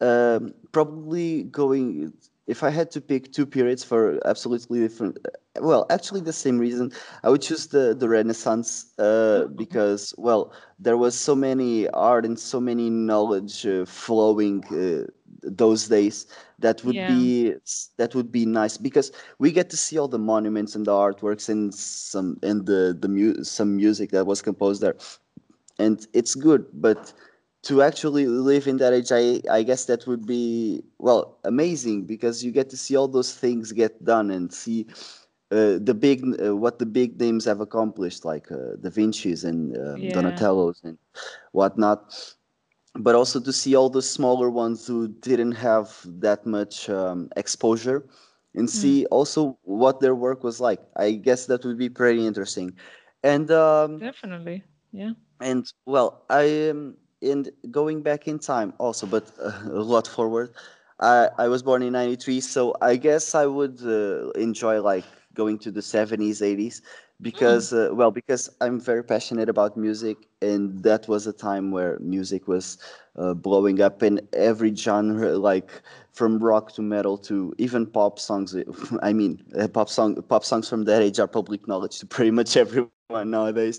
Um, 0.00 0.54
probably 0.72 1.44
going 1.44 2.12
if 2.46 2.62
I 2.62 2.70
had 2.70 2.90
to 2.92 3.00
pick 3.00 3.32
two 3.32 3.46
periods 3.46 3.84
for 3.84 4.20
absolutely 4.26 4.80
different 4.80 5.18
well, 5.60 5.86
actually 5.90 6.22
the 6.22 6.32
same 6.32 6.58
reason, 6.58 6.92
I 7.22 7.30
would 7.30 7.42
choose 7.42 7.66
the 7.66 7.94
the 7.94 8.08
Renaissance 8.08 8.98
uh, 8.98 9.46
because 9.54 10.14
well, 10.16 10.52
there 10.78 10.96
was 10.96 11.14
so 11.18 11.34
many 11.34 11.88
art 11.88 12.24
and 12.24 12.38
so 12.38 12.60
many 12.60 12.88
knowledge 12.88 13.66
uh, 13.66 13.84
flowing 13.84 14.64
uh, 14.72 15.10
those 15.42 15.88
days 15.88 16.26
that 16.58 16.82
would 16.84 16.94
yeah. 16.94 17.08
be 17.08 17.54
that 17.98 18.14
would 18.14 18.32
be 18.32 18.46
nice 18.46 18.78
because 18.78 19.12
we 19.38 19.52
get 19.52 19.68
to 19.70 19.76
see 19.76 19.98
all 19.98 20.08
the 20.08 20.18
monuments 20.18 20.74
and 20.74 20.86
the 20.86 20.92
artworks 20.92 21.48
and 21.48 21.74
some 21.74 22.38
and 22.42 22.66
the 22.66 22.96
the 22.98 23.08
mu- 23.08 23.44
some 23.44 23.76
music 23.76 24.10
that 24.10 24.26
was 24.26 24.40
composed 24.40 24.80
there 24.80 24.96
and 25.78 26.06
it's 26.12 26.34
good 26.34 26.66
but 26.74 27.12
to 27.62 27.82
actually 27.82 28.26
live 28.26 28.66
in 28.66 28.76
that 28.78 28.92
age 28.92 29.10
i 29.12 29.40
i 29.50 29.62
guess 29.62 29.84
that 29.86 30.06
would 30.06 30.26
be 30.26 30.82
well 30.98 31.38
amazing 31.44 32.04
because 32.04 32.44
you 32.44 32.50
get 32.52 32.68
to 32.70 32.76
see 32.76 32.96
all 32.96 33.08
those 33.08 33.34
things 33.34 33.72
get 33.72 34.04
done 34.04 34.30
and 34.30 34.52
see 34.52 34.86
uh, 35.52 35.78
the 35.80 35.94
big 35.94 36.22
uh, 36.44 36.56
what 36.56 36.78
the 36.78 36.86
big 36.86 37.18
names 37.20 37.44
have 37.44 37.60
accomplished 37.60 38.24
like 38.24 38.50
uh, 38.52 38.76
da 38.82 38.90
vinci's 38.90 39.44
and 39.44 39.76
um, 39.78 40.08
Yeah. 40.08 40.10
donatello's 40.10 40.80
and 40.84 40.98
whatnot 41.52 42.12
but 42.96 43.14
also 43.14 43.40
to 43.40 43.52
see 43.52 43.74
all 43.74 43.88
the 43.90 44.02
smaller 44.02 44.50
ones 44.50 44.86
who 44.86 45.08
didn't 45.08 45.52
have 45.52 46.02
that 46.04 46.46
much 46.46 46.88
um, 46.90 47.28
exposure 47.36 48.06
and 48.54 48.68
Mm, 48.74 48.92
see 48.92 49.06
also 49.06 49.58
what 49.62 50.00
their 50.00 50.14
work 50.14 50.42
was 50.42 50.60
like 50.60 50.80
i 50.96 51.12
guess 51.12 51.46
that 51.46 51.64
would 51.64 51.78
be 51.78 51.88
pretty 51.88 52.26
interesting 52.26 52.72
and 53.22 53.50
um, 53.50 54.04
definitely. 54.04 54.64
Yeah. 54.92 55.12
and 55.40 55.66
well 55.86 56.24
i 56.30 56.42
am 56.42 56.96
in 57.22 57.46
going 57.70 58.02
back 58.02 58.28
in 58.28 58.38
time 58.38 58.74
also 58.78 59.06
but 59.06 59.30
uh, 59.42 59.52
a 59.66 59.82
lot 59.94 60.06
forward. 60.08 60.50
I 61.00 61.28
i 61.38 61.48
was 61.48 61.62
born 61.62 61.82
in 61.82 61.92
93 61.92 62.40
so 62.40 62.74
i 62.80 62.96
guess 62.96 63.34
i 63.34 63.46
would 63.46 63.78
uh, 63.84 64.30
enjoy 64.46 64.80
like 64.80 65.04
going 65.34 65.58
to 65.58 65.70
the 65.70 65.82
70s 65.82 66.42
80s 66.42 66.82
Mm, 67.32 67.62
because 67.62 67.72
uh, 67.72 67.90
well 67.92 68.10
because 68.10 68.50
i'm 68.60 68.80
very 68.80 69.04
passionate 69.04 69.48
about 69.48 69.76
music 69.76 70.16
and 70.42 70.82
that 70.82 71.08
was 71.08 71.26
a 71.26 71.32
time 71.32 71.70
where 71.70 71.98
music 72.00 72.48
was 72.48 72.78
uh, 73.16 73.34
blowing 73.34 73.80
up 73.80 74.02
in 74.02 74.20
every 74.32 74.74
genre 74.74 75.36
like 75.38 75.70
from 76.12 76.38
rock 76.38 76.72
to 76.72 76.82
metal 76.82 77.16
to 77.18 77.54
even 77.58 77.86
pop 77.86 78.18
songs. 78.18 78.54
I 79.02 79.12
mean 79.12 79.42
uh, 79.58 79.68
pop 79.68 79.88
song 79.88 80.22
pop 80.22 80.44
songs 80.44 80.68
from 80.68 80.84
that 80.84 81.02
age 81.02 81.18
are 81.20 81.28
public 81.28 81.66
knowledge 81.68 81.98
to 82.00 82.06
pretty 82.06 82.30
much 82.30 82.56
everyone 82.56 83.01
nowadays 83.20 83.78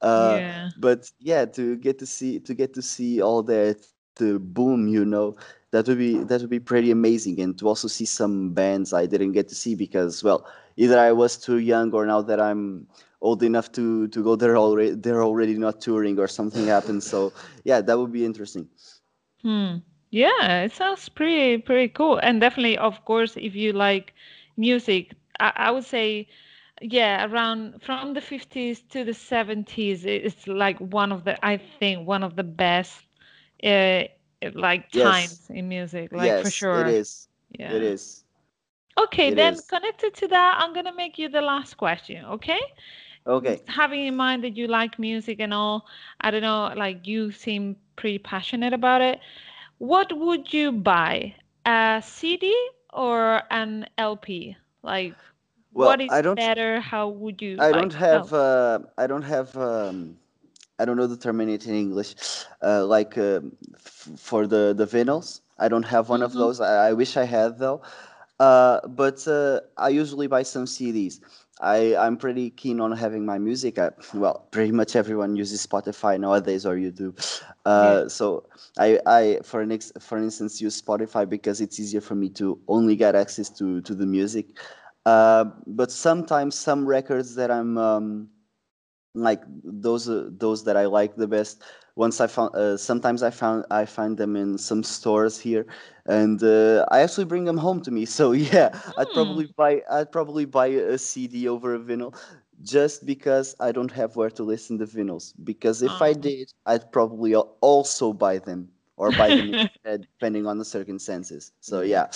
uh, 0.00 0.40
yeah. 0.40 0.68
but 0.76 1.10
yeah 1.18 1.44
to 1.44 1.76
get 1.76 1.98
to 1.98 2.06
see 2.06 2.38
to 2.38 2.54
get 2.54 2.72
to 2.72 2.80
see 2.80 3.20
all 3.20 3.42
that 3.42 3.76
the 4.16 4.38
boom 4.38 4.86
you 4.86 5.04
know 5.04 5.34
that 5.70 5.86
would 5.86 5.98
be 5.98 6.22
that 6.24 6.40
would 6.40 6.48
be 6.50 6.58
pretty 6.58 6.90
amazing 6.90 7.40
and 7.40 7.58
to 7.58 7.66
also 7.66 7.86
see 7.88 8.04
some 8.04 8.50
bands 8.52 8.92
i 8.92 9.04
didn't 9.06 9.32
get 9.32 9.48
to 9.48 9.54
see 9.54 9.74
because 9.74 10.22
well 10.22 10.46
either 10.76 10.98
i 10.98 11.10
was 11.12 11.36
too 11.36 11.58
young 11.58 11.92
or 11.92 12.04
now 12.06 12.20
that 12.20 12.40
i'm 12.40 12.86
old 13.20 13.42
enough 13.42 13.70
to 13.72 14.06
to 14.08 14.22
go 14.22 14.34
there 14.36 14.56
already 14.56 14.90
they're 14.94 15.22
already 15.22 15.56
not 15.56 15.80
touring 15.80 16.18
or 16.18 16.26
something 16.28 16.66
happened 16.66 17.02
so 17.02 17.32
yeah 17.64 17.80
that 17.80 17.98
would 17.98 18.12
be 18.12 18.24
interesting 18.24 18.68
Hmm. 19.42 19.76
Yeah, 20.10 20.62
it 20.62 20.72
sounds 20.72 21.08
pretty 21.08 21.58
pretty 21.58 21.88
cool. 21.88 22.18
And 22.18 22.40
definitely, 22.40 22.76
of 22.78 23.04
course, 23.04 23.36
if 23.36 23.54
you 23.54 23.72
like 23.72 24.14
music, 24.56 25.14
I, 25.40 25.52
I 25.56 25.70
would 25.70 25.84
say, 25.84 26.28
yeah, 26.80 27.26
around 27.26 27.82
from 27.82 28.14
the 28.14 28.20
50s 28.20 28.82
to 28.92 29.04
the 29.04 29.14
70s, 29.14 30.04
it's 30.04 30.46
like 30.46 30.78
one 30.78 31.12
of 31.12 31.24
the, 31.24 31.44
I 31.44 31.56
think, 31.58 32.06
one 32.06 32.22
of 32.22 32.36
the 32.36 32.44
best 32.44 33.06
uh 33.64 34.04
like 34.54 34.90
yes 34.92 34.92
times 34.92 35.50
in 35.50 35.68
music, 35.68 36.12
like 36.12 36.36
for 36.38 36.50
yes 36.50 36.68
it 36.72 36.86
sure. 36.86 36.88
is 36.88 37.28
it 37.66 37.82
Yeah. 37.82 37.82
is 37.82 38.24
Okay, 38.98 39.30
it 39.30 39.32
then 39.32 39.60
is 39.60 39.68
connected 39.68 40.14
to 40.14 40.28
that, 40.28 40.56
I'm 40.60 40.72
gonna 40.74 40.92
make 40.94 41.18
you 41.18 41.28
the 41.28 41.40
last 41.40 41.76
question, 41.76 42.24
okay? 42.24 42.60
okay 43.26 43.62
Having 43.68 44.06
in 44.06 44.16
mind 44.16 44.44
that 44.44 44.56
you 44.56 44.66
like 44.66 44.98
music 44.98 45.38
and 45.40 45.52
all, 45.54 45.86
I 46.20 46.30
don't 46.30 46.42
know, 46.42 46.72
like 46.76 47.06
you 47.06 47.30
seem 47.32 47.76
pretty 47.96 48.18
passionate 48.18 48.72
about 48.72 49.00
it. 49.02 49.20
What 49.78 50.12
would 50.16 50.52
you 50.52 50.72
buy? 50.72 51.34
A 51.64 52.00
CD 52.04 52.54
or 52.92 53.42
an 53.50 53.86
LP? 53.98 54.56
Like, 54.82 55.16
what 55.72 55.98
well 55.98 56.00
is 56.00 56.12
i 56.12 56.20
don't 56.22 56.36
better? 56.36 56.80
How 56.80 57.08
would 57.08 57.40
you 57.42 57.56
i 57.60 57.70
like? 57.70 57.74
don't 57.74 57.94
have 57.94 58.32
uh, 58.32 58.78
i 58.96 59.06
don't 59.06 59.22
have 59.22 59.56
um, 59.56 60.16
I 60.78 60.84
don't 60.84 60.96
know 60.96 61.06
the 61.06 61.16
term 61.16 61.40
in 61.40 61.48
it 61.48 61.66
in 61.66 61.74
English. 61.74 62.14
Uh, 62.62 62.86
like 62.86 63.18
um 63.18 63.56
f- 63.74 64.08
for 64.16 64.46
the 64.46 64.74
the 64.76 64.86
vinyls, 64.86 65.40
I 65.58 65.68
don't 65.68 65.82
have 65.82 66.08
one 66.08 66.22
of 66.22 66.30
mm-hmm. 66.30 66.38
those. 66.38 66.60
I, 66.60 66.88
I 66.88 66.92
wish 66.92 67.16
I 67.16 67.24
had 67.24 67.58
though. 67.58 67.82
Uh, 68.38 68.86
but 68.86 69.26
uh, 69.26 69.60
I 69.76 69.88
usually 69.88 70.28
buy 70.28 70.44
some 70.44 70.64
CDs. 70.64 71.20
I 71.60 71.96
I'm 71.96 72.16
pretty 72.16 72.50
keen 72.50 72.80
on 72.80 72.92
having 72.92 73.26
my 73.26 73.38
music. 73.38 73.78
I, 73.78 73.90
well, 74.14 74.46
pretty 74.52 74.70
much 74.70 74.94
everyone 74.94 75.34
uses 75.34 75.66
Spotify 75.66 76.18
nowadays 76.20 76.64
or 76.64 76.76
YouTube. 76.76 77.18
Yeah. 77.66 77.72
Uh, 77.72 78.08
so 78.08 78.44
I 78.78 79.00
I 79.06 79.40
for 79.42 79.60
an 79.60 79.72
ex, 79.72 79.90
for 79.98 80.18
instance 80.18 80.60
use 80.60 80.80
Spotify 80.80 81.28
because 81.28 81.60
it's 81.60 81.80
easier 81.80 82.00
for 82.00 82.14
me 82.14 82.28
to 82.30 82.60
only 82.68 82.94
get 82.94 83.16
access 83.16 83.50
to 83.58 83.80
to 83.80 83.94
the 83.94 84.06
music. 84.06 84.46
Uh, 85.06 85.46
but 85.66 85.90
sometimes 85.90 86.54
some 86.54 86.86
records 86.86 87.34
that 87.36 87.50
I'm 87.50 87.78
um, 87.78 88.28
like 89.14 89.42
those 89.64 90.08
uh, 90.08 90.28
those 90.32 90.64
that 90.64 90.76
I 90.76 90.86
like 90.86 91.16
the 91.16 91.28
best. 91.28 91.62
Once 91.96 92.20
I 92.20 92.28
found, 92.28 92.54
uh, 92.54 92.76
sometimes 92.76 93.22
I 93.22 93.30
found 93.30 93.64
I 93.70 93.84
find 93.84 94.16
them 94.18 94.36
in 94.36 94.58
some 94.58 94.82
stores 94.84 95.38
here, 95.40 95.66
and 96.06 96.42
uh, 96.42 96.86
I 96.90 97.00
actually 97.00 97.24
bring 97.26 97.44
them 97.44 97.58
home 97.58 97.80
to 97.82 97.90
me. 97.90 98.06
So 98.18 98.32
yeah, 98.32 98.70
I'd 98.96 99.12
Hmm. 99.12 99.12
probably 99.14 99.46
buy 99.56 99.82
I'd 99.90 100.12
probably 100.12 100.44
buy 100.46 100.68
a 100.68 100.98
CD 100.98 101.48
over 101.48 101.74
a 101.74 101.78
vinyl, 101.80 102.14
just 102.62 103.06
because 103.06 103.54
I 103.60 103.72
don't 103.72 103.92
have 103.92 104.16
where 104.16 104.30
to 104.30 104.42
listen 104.44 104.78
to 104.78 104.86
vinyls. 104.86 105.32
Because 105.44 105.82
if 105.82 106.02
I 106.02 106.12
Oh. 106.12 106.14
did, 106.14 106.52
I'd 106.66 106.90
probably 106.92 107.34
also 107.34 108.12
buy 108.12 108.38
them 108.38 108.70
or 108.96 109.12
buy 109.12 109.32
them 109.32 109.50
instead, 109.84 110.06
depending 110.18 110.46
on 110.46 110.58
the 110.58 110.64
circumstances. 110.64 111.52
So 111.60 111.80
Yeah. 111.82 112.08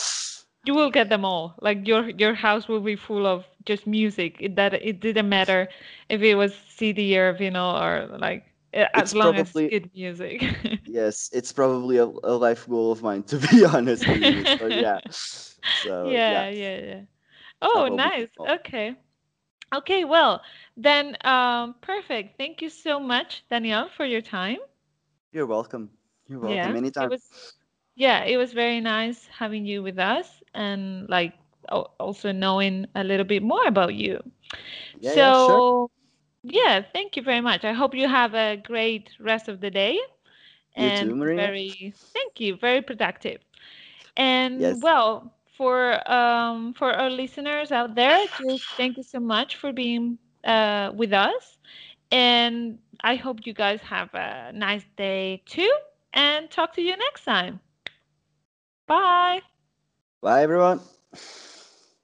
You 0.65 0.75
will 0.75 0.91
get 0.91 1.09
them 1.09 1.25
all. 1.25 1.55
Like 1.61 1.87
your 1.87 2.09
your 2.11 2.35
house 2.35 2.69
will 2.69 2.81
be 2.81 2.97
full 2.97 3.27
of 3.27 3.47
just 3.65 3.87
music. 3.87 4.37
It 4.41 4.57
that 4.57 4.75
it 4.75 5.01
didn't 5.01 5.29
matter 5.29 5.69
if 6.09 6.23
it 6.23 6.35
was 6.35 6.55
CD 6.55 7.19
or 7.19 7.35
vinyl 7.35 7.75
or 7.81 8.19
like 8.19 8.45
as 8.73 9.13
it's 9.15 9.15
long 9.15 9.37
as 9.37 9.61
good 9.69 9.91
music. 9.95 10.43
Yes, 10.85 11.31
it's 11.33 11.53
probably 11.53 11.97
a, 11.99 12.05
a 12.05 12.35
life 12.37 12.69
goal 12.69 12.93
of 12.93 13.03
mine, 13.03 13.23
to 13.31 13.39
be 13.39 13.65
honest 13.65 14.07
you. 14.09 14.45
So 14.47 14.67
yeah, 14.69 15.01
so 15.11 16.23
yeah, 16.25 16.45
Yeah, 16.49 16.79
yeah, 16.81 17.01
Oh, 17.63 17.89
nice. 17.89 18.29
Okay. 18.47 18.97
Okay, 19.75 20.05
well, 20.05 20.43
then 20.77 21.17
um 21.25 21.75
perfect. 21.81 22.37
Thank 22.39 22.61
you 22.63 22.69
so 22.71 22.99
much, 23.01 23.45
Danielle, 23.49 23.89
for 23.89 24.05
your 24.05 24.21
time. 24.23 24.59
You're 25.33 25.47
welcome. 25.47 25.91
You're 26.27 26.41
welcome 26.41 26.75
Yeah, 26.75 26.79
it 26.99 27.09
anytime. 27.09 27.11
was 27.11 27.55
yeah, 27.95 28.25
it 28.25 28.37
was 28.37 28.53
very 28.53 28.81
nice 28.81 29.27
having 29.27 29.67
you 29.67 29.83
with 29.83 29.99
us 29.99 30.43
and 30.55 31.09
like 31.09 31.35
also 31.99 32.33
knowing 32.33 32.87
a 32.95 33.05
little 33.05 33.25
bit 33.27 33.43
more 33.43 33.65
about 33.67 33.95
you. 33.95 34.21
Yeah, 34.95 35.15
yeah, 35.15 35.33
sure. 35.33 35.63
So, 35.67 35.91
yeah, 36.43 36.83
thank 36.93 37.17
you 37.17 37.23
very 37.23 37.41
much. 37.41 37.65
I 37.65 37.73
hope 37.73 37.95
you 37.95 38.09
have 38.09 38.35
a 38.35 38.57
great 38.57 39.11
rest 39.21 39.49
of 39.49 39.61
the 39.61 39.71
day 39.71 39.99
You 40.77 40.91
and 40.91 41.15
too, 41.15 41.33
very, 41.35 41.95
thank 42.15 42.41
you, 42.41 42.57
very 42.57 42.83
productive. 42.83 43.41
And 44.17 44.67
Yes, 44.67 44.83
well, 44.83 45.33
for 45.57 46.01
um 46.11 46.73
for 46.75 46.93
our 46.93 47.11
listeners 47.11 47.71
out 47.73 47.95
there, 47.95 48.27
just 48.35 48.77
thank 48.77 48.97
you 48.97 49.03
so 49.03 49.21
much 49.21 49.57
for 49.57 49.73
being 49.73 50.19
uh 50.45 50.93
with 50.95 51.13
us. 51.13 51.59
And 52.11 52.79
I 53.03 53.17
hope 53.17 53.47
you 53.47 53.53
guys 53.55 53.81
have 53.83 54.15
a 54.15 54.53
nice 54.53 54.87
day 54.97 55.43
too, 55.47 55.73
and 56.13 56.51
talk 56.51 56.73
to 56.75 56.83
you 56.83 56.97
next 56.97 57.25
time. 57.25 57.61
Bye. 58.93 59.41
bye 60.21 60.43
everyone. 60.43 60.81